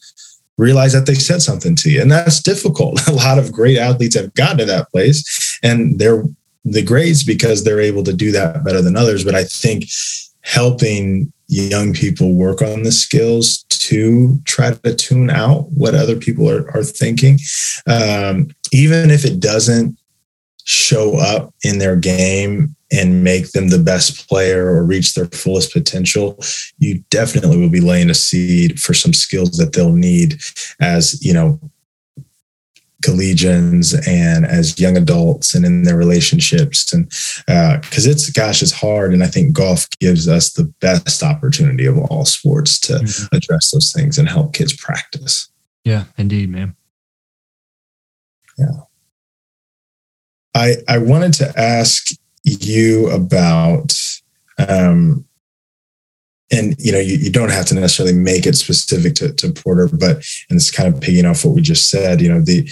[0.59, 2.01] realize that they said something to you.
[2.01, 3.07] And that's difficult.
[3.09, 6.25] A lot of great athletes have gotten to that place and they're
[6.65, 9.25] the grades because they're able to do that better than others.
[9.25, 9.85] But I think
[10.41, 16.51] helping young people work on the skills to try to tune out what other people
[16.51, 17.39] are, are thinking,
[17.87, 19.99] um, even if it doesn't
[20.65, 25.73] show up in their game and make them the best player or reach their fullest
[25.73, 26.39] potential,
[26.79, 30.41] you definitely will be laying a seed for some skills that they'll need
[30.81, 31.61] as, you know,
[33.03, 36.93] collegians and as young adults and in their relationships.
[36.93, 37.07] And
[37.85, 39.13] because uh, it's gosh it's hard.
[39.13, 43.37] And i think golf gives us the best opportunity of all sports to mm-hmm.
[43.37, 45.49] address those things and help kids practice.
[45.85, 46.75] Yeah indeed man
[48.57, 48.81] yeah.
[50.55, 52.09] I i wanted to ask
[52.45, 53.95] you about
[54.69, 55.25] um,
[56.51, 59.89] and you know you, you don't have to necessarily make it specific to, to porter
[59.89, 60.17] but
[60.49, 62.69] and it's kind of picking off what we just said you know the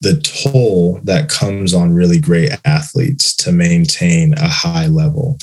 [0.00, 5.38] the toll that comes on really great athletes to maintain a high level.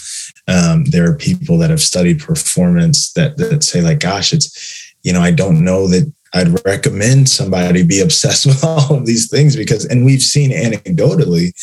[0.47, 5.11] Um, there are people that have studied performance that that say like gosh it's you
[5.11, 9.55] know i don't know that I'd recommend somebody be obsessed with all of these things
[9.55, 11.53] because, and we've seen anecdotally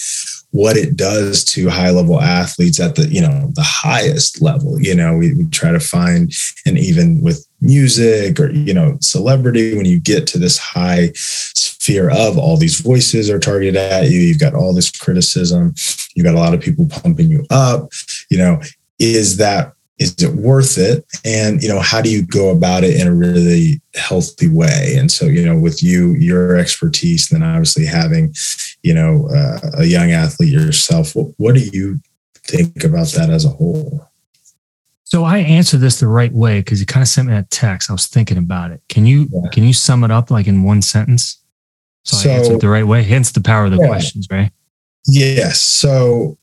[0.50, 4.80] what it does to high level athletes at the you know the highest level.
[4.80, 6.32] You know we, we, try to find
[6.66, 12.10] and even with music or you know celebrity when you get to this high sphere
[12.10, 15.74] of all these voices are targeted at you you've got all this criticism
[16.14, 17.90] you've got a lot of people pumping you up
[18.30, 18.60] you know
[18.98, 19.72] is that
[20.03, 21.05] is it worth it?
[21.24, 24.96] And you know how do you go about it in a really healthy way?
[24.98, 28.34] And so you know with you your expertise and then obviously having
[28.82, 32.00] you know uh, a young athlete yourself what, what do you
[32.44, 34.09] think about that as a whole?
[35.05, 37.90] So i answered this the right way because you kind of sent me that text.
[37.90, 38.82] I was thinking about it.
[38.88, 39.50] Can you yeah.
[39.53, 41.38] can you sum it up like in one sentence?
[42.05, 43.86] So, so I answered it the right way hence the power of the yeah.
[43.86, 44.50] questions right?
[45.07, 45.61] Yes.
[45.61, 46.38] So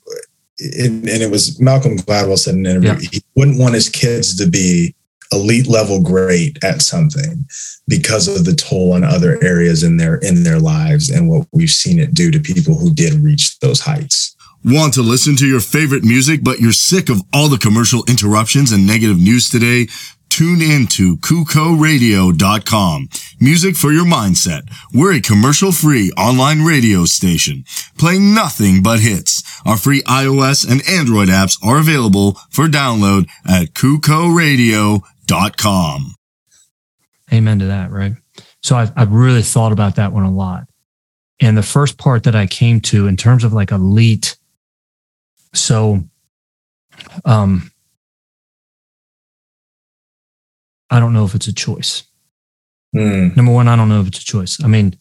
[0.60, 3.10] and, and it was Malcolm Gladwell said in an interview, yeah.
[3.12, 4.96] he wouldn't want his kids to be
[5.32, 7.46] elite level great at something
[7.88, 11.70] because of the toll on other areas in their in their lives and what we've
[11.70, 14.36] seen it do to people who did reach those heights.
[14.66, 18.74] Want to listen to your favorite music, but you're sick of all the commercial interruptions
[18.74, 19.88] and negative news today?
[20.30, 23.10] Tune in to KuCoRadio.com.
[23.40, 24.70] Music for your mindset.
[24.94, 27.64] We're a commercial free online radio station
[27.98, 29.44] playing nothing but hits.
[29.66, 36.16] Our free iOS and Android apps are available for download at KuCoRadio.com.
[37.32, 38.14] Amen to that, right?
[38.62, 40.66] So I've, I've really thought about that one a lot.
[41.42, 44.38] And the first part that I came to in terms of like elite,
[45.54, 46.04] so
[47.26, 47.72] um,
[50.90, 52.04] I don't know if it's a choice.
[52.96, 53.36] Mm.
[53.36, 54.64] Number one, I don't know if it's a choice.
[54.64, 54.98] I mean,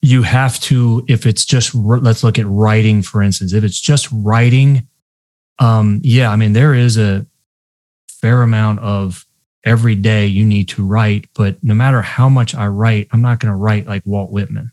[0.00, 4.08] you have to, if it's just, let's look at writing, for instance, if it's just
[4.12, 4.88] writing,
[5.58, 7.26] um, yeah, I mean, there is a
[8.08, 9.26] fair amount of
[9.64, 13.40] every day you need to write, but no matter how much I write, I'm not
[13.40, 14.72] going to write like Walt Whitman.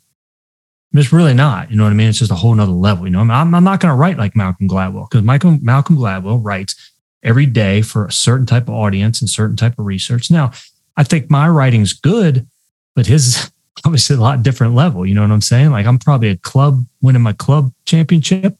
[0.93, 1.69] It's really not.
[1.69, 2.07] You know what I mean?
[2.07, 3.05] It's just a whole nother level.
[3.05, 5.59] You know, I'm, I'm not going to write like Malcolm Gladwell because Malcolm
[5.97, 6.93] Gladwell writes
[7.25, 10.31] every day for a certain type of audience and certain type of research.
[10.31, 10.51] Now,
[10.95, 12.47] I think my writing's good,
[12.95, 13.51] but his
[13.85, 15.05] obviously a lot different level.
[15.05, 15.71] You know what I'm saying?
[15.71, 18.57] Like I'm probably a club winning my club championship.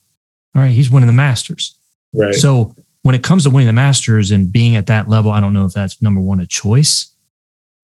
[0.55, 1.78] All right, he's winning the Masters.
[2.13, 2.34] Right.
[2.34, 5.53] So when it comes to winning the Masters and being at that level, I don't
[5.53, 7.13] know if that's number one a choice.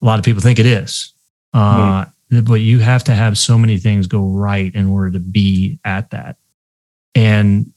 [0.01, 1.13] A lot of people think it is.
[1.53, 2.47] Uh, mm.
[2.47, 6.09] But you have to have so many things go right in order to be at
[6.11, 6.37] that.
[7.13, 7.73] And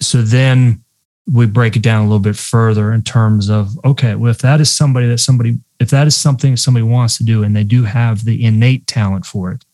[0.00, 0.83] so then
[1.32, 4.60] we break it down a little bit further in terms of okay, well, if that
[4.60, 7.84] is somebody that somebody, if that is something somebody wants to do and they do
[7.84, 9.64] have the innate talent for it.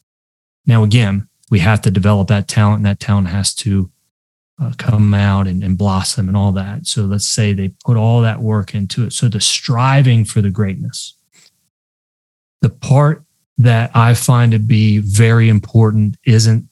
[0.67, 3.91] Now, again, we have to develop that talent and that talent has to
[4.61, 6.87] uh, come out and, and blossom and all that.
[6.87, 9.13] So let's say they put all that work into it.
[9.13, 11.15] So the striving for the greatness,
[12.61, 13.25] the part
[13.59, 16.69] that I find to be very important isn't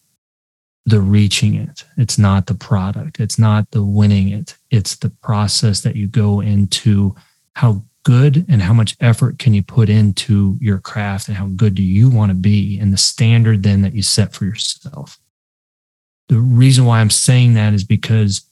[0.89, 1.85] the reaching it.
[1.97, 3.21] It's not the product.
[3.21, 4.57] It's not the winning it.
[4.71, 7.15] It's the process that you go into
[7.55, 11.75] how good and how much effort can you put into your craft and how good
[11.75, 15.19] do you want to be and the standard then that you set for yourself.
[16.29, 18.47] The reason why I'm saying that is because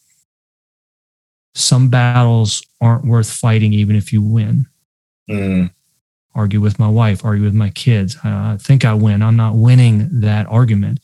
[1.54, 4.66] some battles aren't worth fighting even if you win.
[5.30, 5.70] Mm.
[6.34, 8.18] Argue with my wife, argue with my kids.
[8.22, 9.22] I think I win.
[9.22, 11.00] I'm not winning that argument.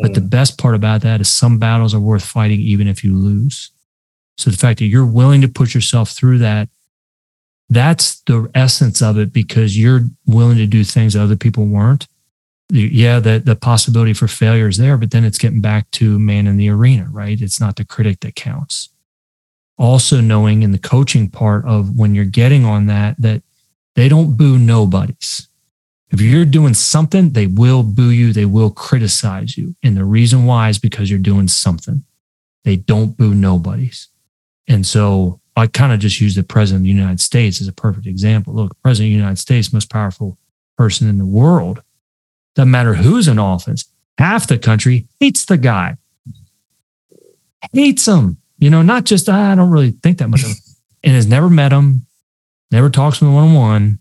[0.00, 0.30] But the mm.
[0.30, 3.70] best part about that is some battles are worth fighting even if you lose.
[4.36, 6.68] So the fact that you're willing to put yourself through that,
[7.68, 12.06] that's the essence of it because you're willing to do things that other people weren't.
[12.70, 16.46] Yeah, the, the possibility for failure is there, but then it's getting back to man
[16.46, 17.40] in the arena, right?
[17.40, 18.90] It's not the critic that counts.
[19.78, 23.42] Also knowing in the coaching part of when you're getting on that, that
[23.96, 25.47] they don't boo nobodies.
[26.10, 29.74] If you're doing something, they will boo you, they will criticize you.
[29.82, 32.04] And the reason why is because you're doing something.
[32.64, 34.08] They don't boo nobodies.
[34.66, 37.72] And so I kind of just use the president of the United States as a
[37.72, 38.54] perfect example.
[38.54, 40.38] Look, president of the United States, most powerful
[40.76, 41.82] person in the world.
[42.54, 43.84] Doesn't matter who's in office.
[44.16, 45.96] Half the country hates the guy,
[47.72, 48.38] hates him.
[48.58, 50.56] You know, not just ah, I don't really think that much of him,
[51.04, 52.06] and has never met him,
[52.70, 53.98] never talks to him one on one,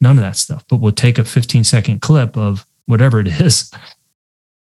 [0.00, 0.64] none of that stuff.
[0.68, 3.70] But we'll take a 15 second clip of whatever it is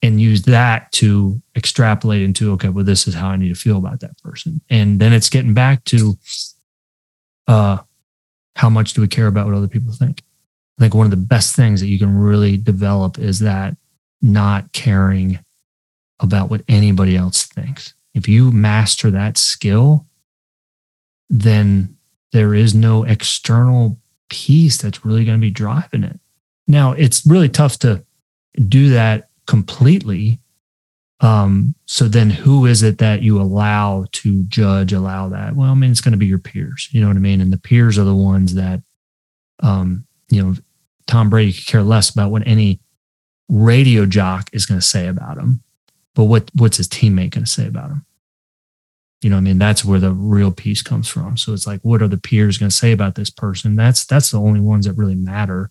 [0.03, 3.79] and use that to extrapolate into, okay, well, this is how I need to feel
[3.79, 4.61] about that person.
[4.71, 6.17] And then it's getting back to
[7.47, 7.79] uh,
[8.57, 10.23] how much do we care about what other people think?
[10.79, 13.77] I think one of the best things that you can really develop is that
[14.23, 15.41] not caring
[16.21, 17.95] about what anybody else thinks.
[18.15, 20.07] If you master that skill,
[21.29, 21.97] then
[22.33, 23.99] there is no external
[24.29, 26.19] piece that's really going to be driving it.
[26.67, 28.05] Now, it's really tough to
[28.69, 30.41] do that completely.
[31.21, 35.57] Um, so then who is it that you allow to judge, allow that?
[35.57, 36.89] Well, I mean, it's going to be your peers.
[36.93, 37.41] You know what I mean?
[37.41, 38.83] And the peers are the ones that,
[39.61, 40.55] um, you know,
[41.07, 42.81] Tom Brady could care less about what any
[43.49, 45.63] radio jock is going to say about him,
[46.15, 48.05] but what what's his teammate going to say about him?
[49.23, 51.37] You know, I mean, that's where the real piece comes from.
[51.37, 53.75] So it's like, what are the peers going to say about this person?
[53.75, 55.71] That's that's the only ones that really matter.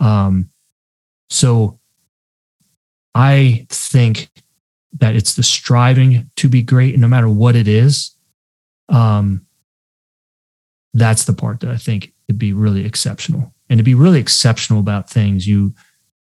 [0.00, 0.50] Um,
[1.30, 1.78] so
[3.14, 4.30] I think
[4.98, 8.16] that it's the striving to be great, no matter what it is,
[8.88, 9.46] um,
[10.92, 13.52] that's the part that I think to be really exceptional.
[13.68, 15.74] And to be really exceptional about things, you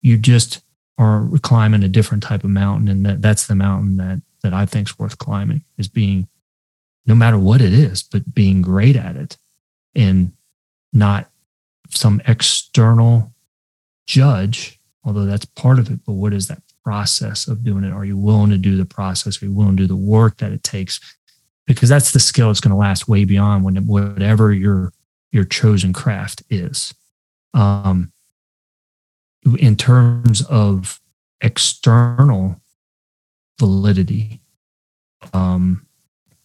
[0.03, 0.63] you just
[0.99, 4.67] are climbing a different type of mountain, and that that's the mountain that that I
[4.67, 6.29] think is worth climbing is being
[7.07, 9.37] no matter what it is, but being great at it
[9.95, 10.33] and
[10.93, 11.31] not
[11.91, 13.33] some external
[14.07, 16.01] judge, although that's part of it.
[16.05, 17.93] But what is that process of doing it?
[17.93, 19.43] Are you willing to do the process?
[19.43, 21.01] Are you willing to do the work that it takes?
[21.67, 24.93] Because that's the skill that's going to last way beyond when whatever your
[25.33, 26.95] your chosen craft is.
[27.55, 28.13] Um,
[29.59, 31.01] in terms of
[31.41, 32.61] external
[33.59, 34.41] validity,
[35.33, 35.86] um,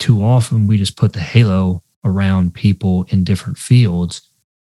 [0.02, 4.28] too often we just put the halo around people in different fields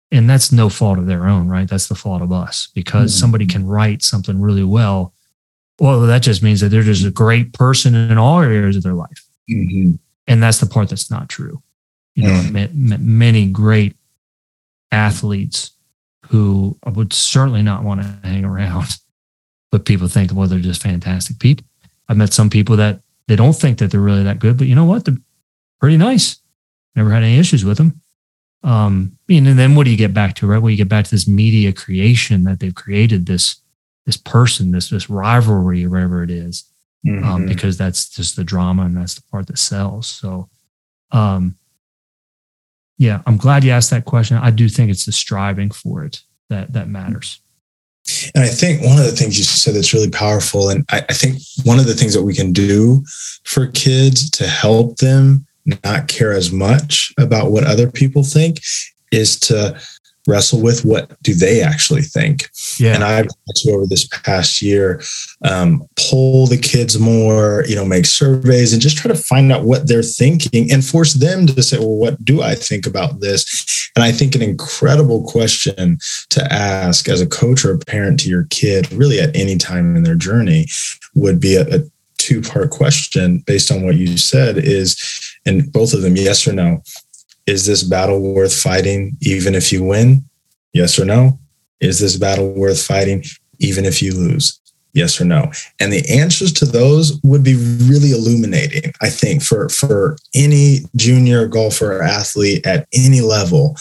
[0.10, 3.20] and that's no fault of their own right that's the fault of us because mm-hmm.
[3.20, 5.14] somebody can write something really well
[5.80, 8.94] well that just means that they're just a great person in all areas of their
[8.94, 9.92] life mm-hmm.
[10.28, 11.62] and that's the part that's not true
[12.16, 12.96] you know mm-hmm.
[13.20, 13.98] many great
[14.94, 15.72] athletes
[16.30, 18.88] who would certainly not want to hang around
[19.74, 21.66] but people think well they're just fantastic people
[22.08, 24.76] i've met some people that they don't think that they're really that good, but you
[24.76, 25.06] know what?
[25.06, 25.18] They're
[25.80, 26.38] pretty nice.
[26.96, 28.02] Never had any issues with them.
[28.64, 30.58] Um, and then what do you get back to, right?
[30.62, 33.58] Well, you get back to this media creation that they've created this
[34.06, 36.64] this person, this this rivalry, or whatever it is,
[37.08, 37.26] um, Mhm.
[37.26, 40.08] um, because that's just the drama and that's the part that sells.
[40.08, 40.50] So,
[41.12, 41.58] um,
[42.98, 44.38] yeah, I'm glad you asked that question.
[44.38, 47.40] I do think it's the striving for it that that matters.
[48.36, 51.14] And I think one of the things you said that's really powerful, and I, I
[51.14, 53.04] think one of the things that we can do
[53.44, 55.46] for kids to help them
[55.84, 58.62] not care as much about what other people think
[59.12, 59.80] is to
[60.28, 62.50] wrestle with what do they actually think.
[62.80, 65.02] Yeah, And I've had to over this past year
[65.44, 69.64] um, poll the kids more, you know, make surveys and just try to find out
[69.64, 73.90] what they're thinking and force them to say, well, what do I think about this?
[73.96, 75.98] And I think an incredible question
[76.30, 79.96] to ask as a coach or a parent to your kid, really at any time
[79.96, 80.68] in their journey,
[81.16, 81.80] would be a, a
[82.18, 84.98] two part question based on what you said is,
[85.46, 86.82] and both of them, yes or no.
[87.48, 90.26] Is this battle worth fighting, even if you win?
[90.74, 91.40] Yes or no?
[91.80, 93.24] Is this battle worth fighting,
[93.60, 94.60] even if you lose?
[94.98, 95.52] Yes or no?
[95.80, 101.48] And the answers to those would be really illuminating, I think, for, for any junior
[101.48, 103.78] golfer or athlete at any level,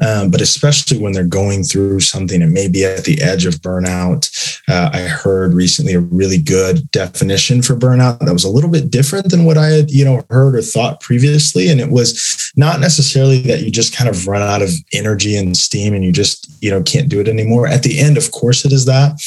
[0.00, 4.30] um, but especially when they're going through something and maybe at the edge of burnout.
[4.68, 8.90] Uh, I heard recently a really good definition for burnout that was a little bit
[8.90, 11.68] different than what I had, you know, heard or thought previously.
[11.68, 15.56] And it was not necessarily that you just kind of run out of energy and
[15.56, 17.66] steam and you just, you know, can't do it anymore.
[17.66, 19.20] At the end, of course, it is that.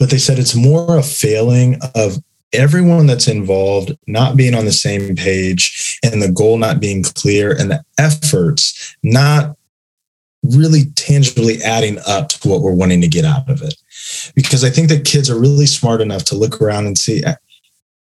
[0.00, 2.16] But they said it's more a failing of
[2.52, 7.52] everyone that's involved not being on the same page and the goal not being clear
[7.56, 9.56] and the efforts not
[10.42, 13.74] really tangibly adding up to what we're wanting to get out of it.
[14.34, 17.22] Because I think that kids are really smart enough to look around and see,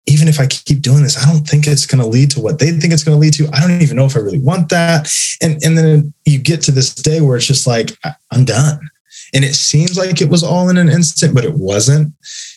[0.07, 2.59] even if I keep doing this, I don't think it's going to lead to what
[2.59, 3.49] they think it's going to lead to.
[3.53, 5.11] I don't even know if I really want that.
[5.43, 7.97] And, and then you get to this day where it's just like,
[8.31, 8.81] I'm done.
[9.35, 12.13] And it seems like it was all in an instant, but it wasn't.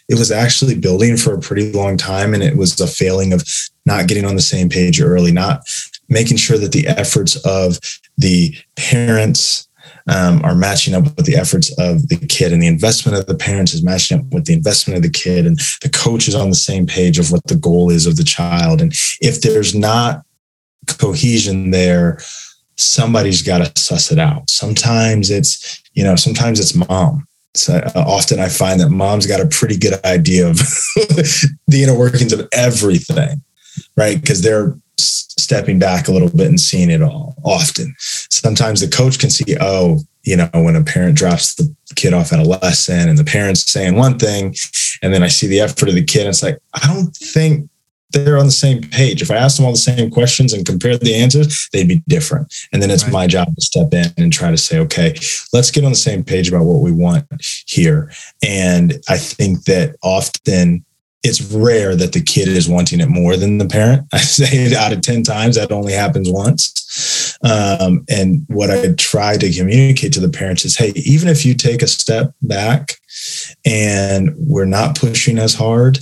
[0.08, 2.34] It was actually building for a pretty long time.
[2.34, 3.44] And it was a failing of
[3.86, 5.62] not getting on the same page early, not
[6.10, 7.80] making sure that the efforts of
[8.18, 9.68] the parents
[10.08, 13.36] um, are matching up with the efforts of the kid and the investment of the
[13.36, 16.50] parents is matching up with the investment of the kid and the coach is on
[16.50, 18.82] the same page of what the goal is of the child.
[18.82, 18.92] And
[19.22, 20.24] if there's not
[20.88, 22.20] cohesion there,
[22.76, 24.50] somebody's got to suss it out.
[24.50, 27.28] Sometimes it's, you know, sometimes it's mom.
[27.56, 30.56] So uh, often I find that mom's got a pretty good idea of
[31.68, 33.44] the inner workings of everything,
[33.98, 34.18] right?
[34.18, 37.94] Because they're stepping back a little bit and seeing it all often.
[38.00, 42.32] Sometimes the coach can see, oh, you know, when a parent drops the kid off
[42.32, 44.56] at a lesson and the parent's saying one thing,
[45.04, 47.70] and then I see the effort of the kid, and it's like, I don't think
[48.12, 49.22] they're on the same page.
[49.22, 52.54] If I asked them all the same questions and compared the answers, they'd be different.
[52.74, 53.14] And then it's right.
[53.14, 55.16] my job to step in and try to say, okay,
[55.54, 57.26] let's get on the same page about what we want
[57.68, 58.12] here.
[58.42, 60.86] And I think that often
[61.22, 64.08] it's rare that the kid is wanting it more than the parent.
[64.14, 67.38] I say it out of 10 times, that only happens once.
[67.44, 71.54] Um, and what I try to communicate to the parents is hey, even if you
[71.54, 72.96] take a step back
[73.66, 76.00] and we're not pushing as hard,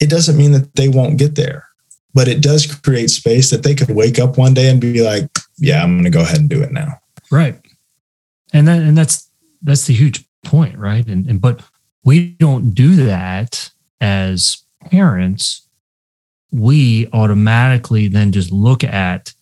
[0.00, 1.66] it doesn't mean that they won't get there.
[2.12, 5.28] But it does create space that they could wake up one day and be like,
[5.58, 7.00] yeah, I'm going to go ahead and do it now.
[7.30, 7.60] Right.
[8.52, 9.30] And then, and that's,
[9.62, 11.06] that's the huge point, right?
[11.06, 11.62] And, and, but
[12.02, 13.70] we don't do that
[14.00, 15.68] as parents,
[16.50, 19.32] we automatically then just look at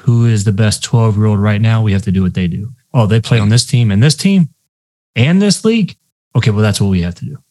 [0.00, 1.82] who is the best 12 year old right now.
[1.82, 2.70] We have to do what they do.
[2.94, 4.50] Oh, they play on this team and this team
[5.16, 5.96] and this league.
[6.36, 7.41] Okay, well, that's what we have to do.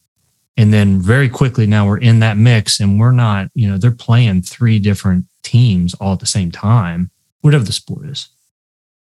[0.57, 3.91] And then very quickly now we're in that mix and we're not, you know, they're
[3.91, 7.09] playing three different teams all at the same time,
[7.41, 8.29] whatever the sport is.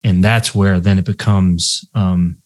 [0.05, 2.39] And that's where then it becomes, um,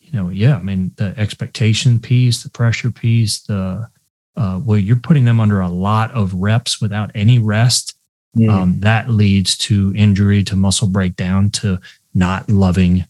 [0.00, 3.88] you know, yeah, I mean, the expectation piece, the pressure piece, the
[4.36, 7.94] uh, where you're putting them under a lot of reps without any rest.
[8.36, 8.50] Mm.
[8.50, 11.80] Um, that leads to injury, to muscle breakdown, to
[12.14, 13.06] not loving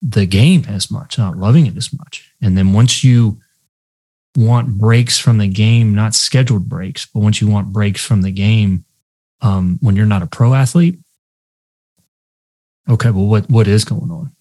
[0.00, 2.32] the game as much, not loving it as much.
[2.40, 3.38] And then once you
[4.36, 8.32] want breaks from the game, not scheduled breaks, but once you want breaks from the
[8.32, 8.84] game,
[9.40, 10.98] um, when you're not a pro athlete,
[12.88, 14.32] okay, well, what what is going on?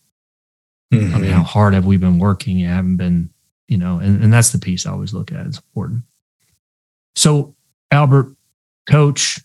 [0.94, 1.16] Mm-hmm.
[1.16, 2.58] I mean, how hard have we been working?
[2.58, 3.30] You haven't been,
[3.68, 5.46] you know, and, and that's the piece I always look at.
[5.46, 6.04] It's important.
[7.16, 7.56] So,
[7.92, 8.36] Albert,
[8.90, 9.40] coach,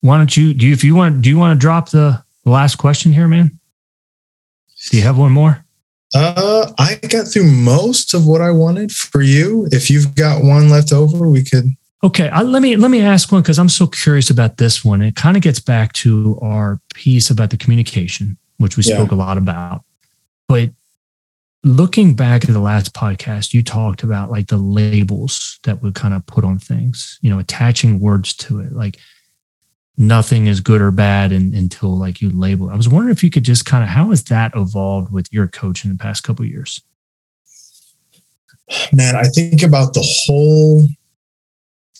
[0.00, 2.50] why don't you do you, if you want do you want to drop the, the
[2.50, 3.58] last question here, man?
[4.90, 5.63] Do you have one more?
[6.14, 9.66] Uh, I got through most of what I wanted for you.
[9.72, 11.66] If you've got one left over, we could.
[12.04, 15.02] Okay, I, let me let me ask one because I'm so curious about this one.
[15.02, 18.94] It kind of gets back to our piece about the communication, which we yeah.
[18.94, 19.82] spoke a lot about.
[20.46, 20.70] But
[21.64, 26.14] looking back at the last podcast, you talked about like the labels that we kind
[26.14, 28.98] of put on things, you know, attaching words to it, like
[29.96, 32.70] nothing is good or bad until like you label.
[32.70, 35.46] I was wondering if you could just kind of how has that evolved with your
[35.46, 36.82] coach in the past couple years?
[38.92, 40.86] Man, I think about the whole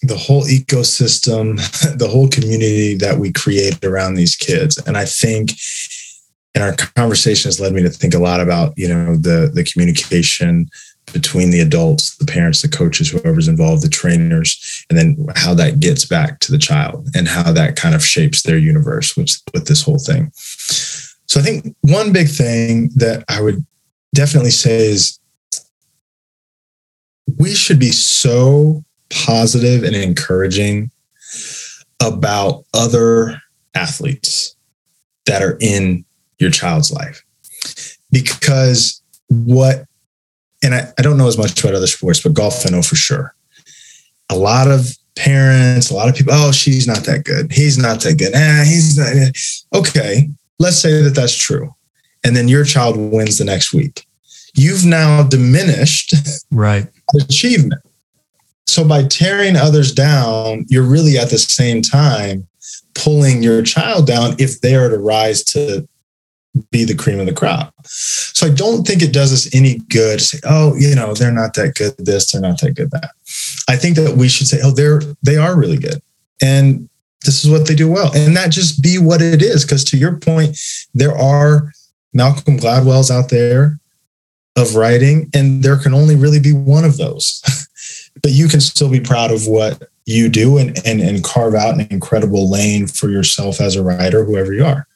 [0.02, 1.56] the whole ecosystem,
[1.98, 4.76] the whole community that we create around these kids.
[4.86, 5.52] And I think
[6.54, 9.64] and our conversation has led me to think a lot about you know the the
[9.64, 10.68] communication
[11.12, 15.80] between the adults the parents the coaches whoever's involved the trainers and then how that
[15.80, 19.66] gets back to the child and how that kind of shapes their universe which with
[19.66, 23.64] this whole thing so i think one big thing that i would
[24.14, 25.18] definitely say is
[27.38, 30.90] we should be so positive and encouraging
[32.00, 33.40] about other
[33.74, 34.56] athletes
[35.26, 36.04] that are in
[36.38, 37.24] your child's life.
[38.10, 39.84] Because what,
[40.64, 42.96] and I, I don't know as much about other sports, but golf I know for
[42.96, 43.34] sure.
[44.30, 47.52] A lot of parents, a lot of people, oh, she's not that good.
[47.52, 48.34] He's not that good.
[48.34, 49.08] Eh, he's not.
[49.08, 49.30] Eh.
[49.78, 51.72] Okay, let's say that that's true.
[52.24, 54.06] And then your child wins the next week.
[54.54, 56.14] You've now diminished
[56.50, 56.86] right
[57.20, 57.82] achievement.
[58.66, 62.46] So by tearing others down, you're really at the same time
[62.94, 65.86] pulling your child down if they are to rise to
[66.70, 67.74] be the cream of the crop.
[67.84, 71.32] So I don't think it does us any good to say, oh, you know, they're
[71.32, 73.10] not that good this, they're not that good that.
[73.68, 76.00] I think that we should say, oh, they're they are really good.
[76.42, 76.88] And
[77.24, 78.12] this is what they do well.
[78.14, 79.64] And that just be what it is.
[79.64, 80.58] Because to your point,
[80.92, 81.72] there are
[82.12, 83.78] Malcolm Gladwell's out there
[84.56, 87.42] of writing, and there can only really be one of those.
[88.22, 91.74] but you can still be proud of what you do and, and and carve out
[91.74, 94.86] an incredible lane for yourself as a writer, whoever you are.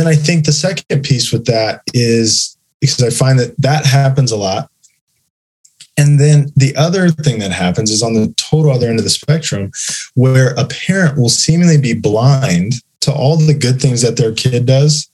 [0.00, 3.84] And then I think the second piece with that is because I find that that
[3.84, 4.70] happens a lot.
[5.98, 9.10] And then the other thing that happens is on the total other end of the
[9.10, 9.70] spectrum,
[10.14, 14.64] where a parent will seemingly be blind to all the good things that their kid
[14.64, 15.06] does,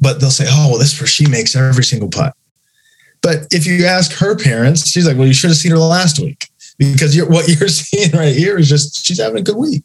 [0.00, 2.34] but they'll say, "Oh, well, this is where she makes every single putt."
[3.20, 6.18] But if you ask her parents, she's like, "Well, you should have seen her last
[6.18, 6.48] week."
[6.78, 9.84] Because you're, what you're seeing right here is just she's having a good week.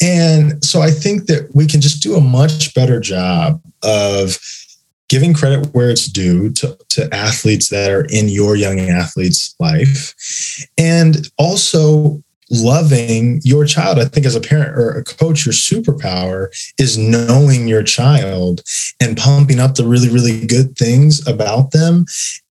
[0.00, 4.38] And so I think that we can just do a much better job of
[5.08, 10.14] giving credit where it's due to, to athletes that are in your young athlete's life
[10.76, 13.98] and also loving your child.
[13.98, 18.62] I think as a parent or a coach, your superpower is knowing your child
[19.00, 22.06] and pumping up the really, really good things about them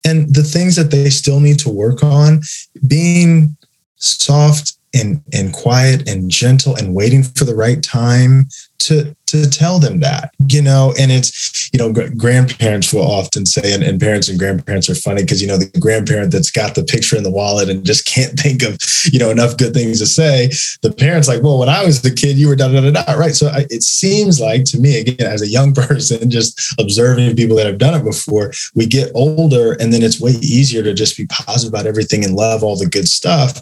[0.05, 2.41] and the things that they still need to work on,
[2.87, 3.57] being
[3.95, 8.47] soft and, and quiet and gentle and waiting for the right time
[8.79, 10.93] to to tell them that you know?
[10.99, 15.23] And it's you know grandparents will often say and, and parents and grandparents are funny
[15.23, 18.39] because you know the grandparent that's got the picture in the wallet and just can't
[18.39, 18.77] think of
[19.11, 20.49] you know enough good things to say
[20.81, 23.07] the parents like well when i was the kid you were da da da da
[23.17, 23.35] right?
[23.35, 27.55] So I, it seems like to me again as a young person just observing people
[27.57, 31.17] that have done it before we get older and then it's way easier to just
[31.17, 33.61] be positive about everything and love all the good stuff.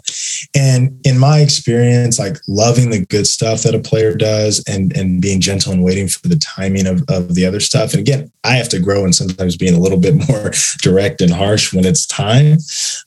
[0.54, 5.05] And in my experience like loving the good stuff that a player does and and
[5.20, 7.92] being gentle and waiting for the timing of, of the other stuff.
[7.92, 11.32] And again, I have to grow and sometimes being a little bit more direct and
[11.32, 12.58] harsh when it's time.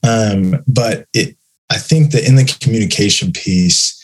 [0.03, 1.35] Um, but it,
[1.69, 3.95] I think that in the communication piece,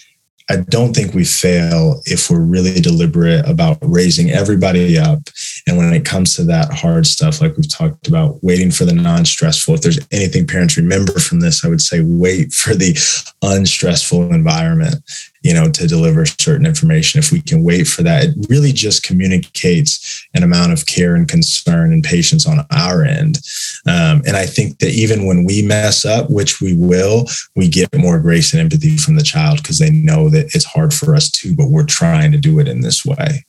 [0.47, 5.19] I don't think we fail if we're really deliberate about raising everybody up.
[5.65, 8.93] And when it comes to that hard stuff, like we've talked about, waiting for the
[8.93, 12.95] non stressful, if there's anything parents remember from this, I would say wait for the
[13.41, 14.97] unstressful environment
[15.45, 17.19] you know, to deliver certain information.
[17.19, 21.27] If we can wait for that, it really just communicates an amount of care and
[21.27, 23.37] concern and patience on our end.
[23.85, 27.95] Um, and I think that even when we mess up, which we will, we get
[27.95, 31.29] more grace and empathy from the child because they know that it's hard for us
[31.29, 33.45] too, but we're trying to do it in this way.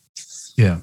[0.58, 0.80] Yeah.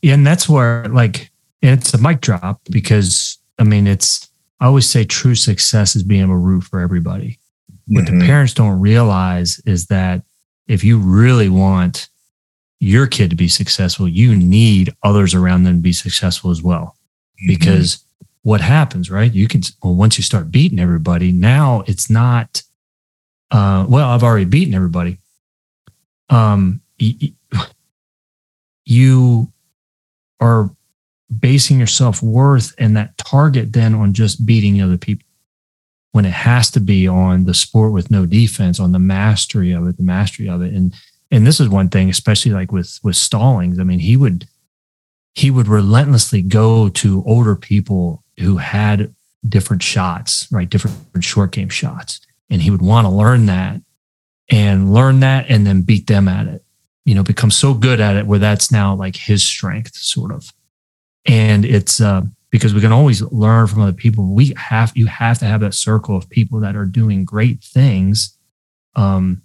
[0.00, 0.14] Yeah.
[0.14, 5.02] And that's where, like, it's a mic drop because, I mean, it's, I always say
[5.02, 7.40] true success is being able to root for everybody.
[7.88, 8.20] What mm-hmm.
[8.20, 10.22] the parents don't realize is that
[10.66, 12.08] if you really want
[12.80, 16.96] your kid to be successful, you need others around them to be successful as well.
[17.40, 17.48] Mm-hmm.
[17.48, 18.04] Because
[18.42, 19.32] what happens, right?
[19.32, 22.62] You can, well, once you start beating everybody, now it's not,
[23.50, 25.18] uh, well, I've already beaten everybody.
[26.28, 26.80] Um,
[28.84, 29.52] you
[30.40, 30.70] are
[31.38, 35.26] basing your self worth and that target then on just beating other people
[36.12, 39.86] when it has to be on the sport with no defense, on the mastery of
[39.88, 40.72] it, the mastery of it.
[40.72, 40.94] And
[41.30, 43.78] and this is one thing, especially like with with Stallings.
[43.78, 44.46] I mean, he would
[45.34, 49.14] he would relentlessly go to older people who had
[49.48, 50.68] different shots, right?
[50.68, 52.20] Different short game shots.
[52.50, 53.80] And he would want to learn that
[54.50, 56.62] and learn that and then beat them at it,
[57.06, 60.52] you know, become so good at it where that's now like his strength, sort of.
[61.24, 62.22] And it's uh,
[62.52, 64.32] because we can always learn from other people.
[64.32, 68.38] We have, you have to have that circle of people that are doing great things.
[68.94, 69.42] Um,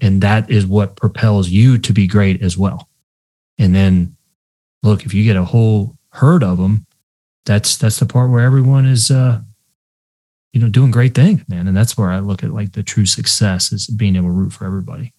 [0.00, 2.88] and that is what propels you to be great as well.
[3.58, 4.16] And then
[4.82, 6.86] look, if you get a whole herd of them,
[7.46, 9.40] that's that's the part where everyone is uh
[10.52, 11.66] you know doing great things, man.
[11.66, 14.52] And that's where I look at like the true success is being able to root
[14.52, 15.12] for everybody.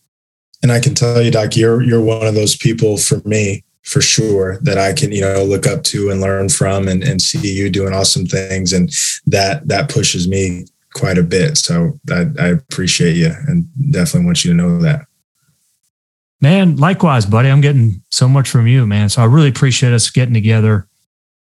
[0.61, 4.01] And I can tell you, Doc, you're you're one of those people for me for
[4.01, 7.53] sure that I can, you know, look up to and learn from and, and see
[7.53, 8.73] you doing awesome things.
[8.73, 8.89] And
[9.27, 11.57] that that pushes me quite a bit.
[11.57, 15.05] So I, I appreciate you and definitely want you to know that.
[16.41, 17.49] Man, likewise, buddy.
[17.49, 19.09] I'm getting so much from you, man.
[19.09, 20.87] So I really appreciate us getting together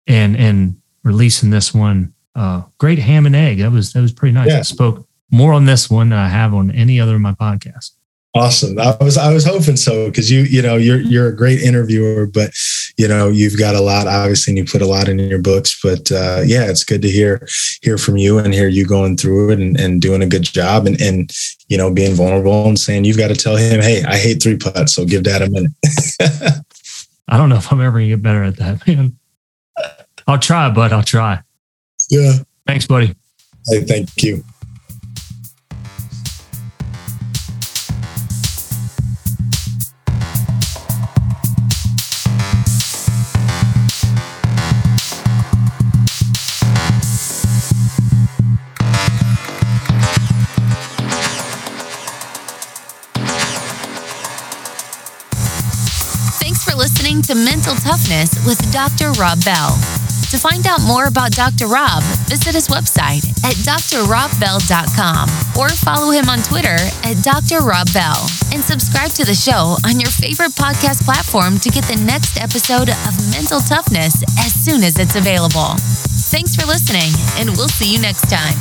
[0.06, 2.15] and and releasing this one.
[2.35, 3.59] Uh, great ham and egg.
[3.59, 4.51] That was that was pretty nice.
[4.51, 4.59] Yeah.
[4.59, 7.93] I spoke more on this one than I have on any other of my podcasts.
[8.36, 8.77] Awesome.
[8.81, 12.27] I was I was hoping so because you you know you're you're a great interviewer,
[12.27, 12.51] but
[12.97, 15.78] you know you've got a lot obviously, and you put a lot in your books.
[15.81, 17.47] But uh, yeah, it's good to hear
[17.82, 20.85] hear from you and hear you going through it and, and doing a good job
[20.85, 21.31] and and
[21.69, 24.56] you know being vulnerable and saying you've got to tell him, hey, I hate three
[24.56, 25.70] putts, so give that a minute.
[27.28, 29.16] I don't know if I'm ever gonna get better at that, man.
[30.27, 31.40] I'll try, but I'll try.
[32.11, 32.32] Yeah.
[32.66, 33.15] Thanks, buddy.
[33.69, 34.43] Hey, thank you.
[57.64, 59.12] Mental Toughness with Dr.
[59.12, 59.72] Rob Bell.
[60.28, 61.66] To find out more about Dr.
[61.66, 65.24] Rob, visit his website at drrobbell.com
[65.56, 66.76] or follow him on Twitter
[67.08, 67.64] at Dr.
[67.64, 68.20] Rob Bell
[68.52, 72.90] and subscribe to the show on your favorite podcast platform to get the next episode
[72.90, 75.72] of Mental Toughness as soon as it's available.
[76.28, 78.60] Thanks for listening, and we'll see you next time.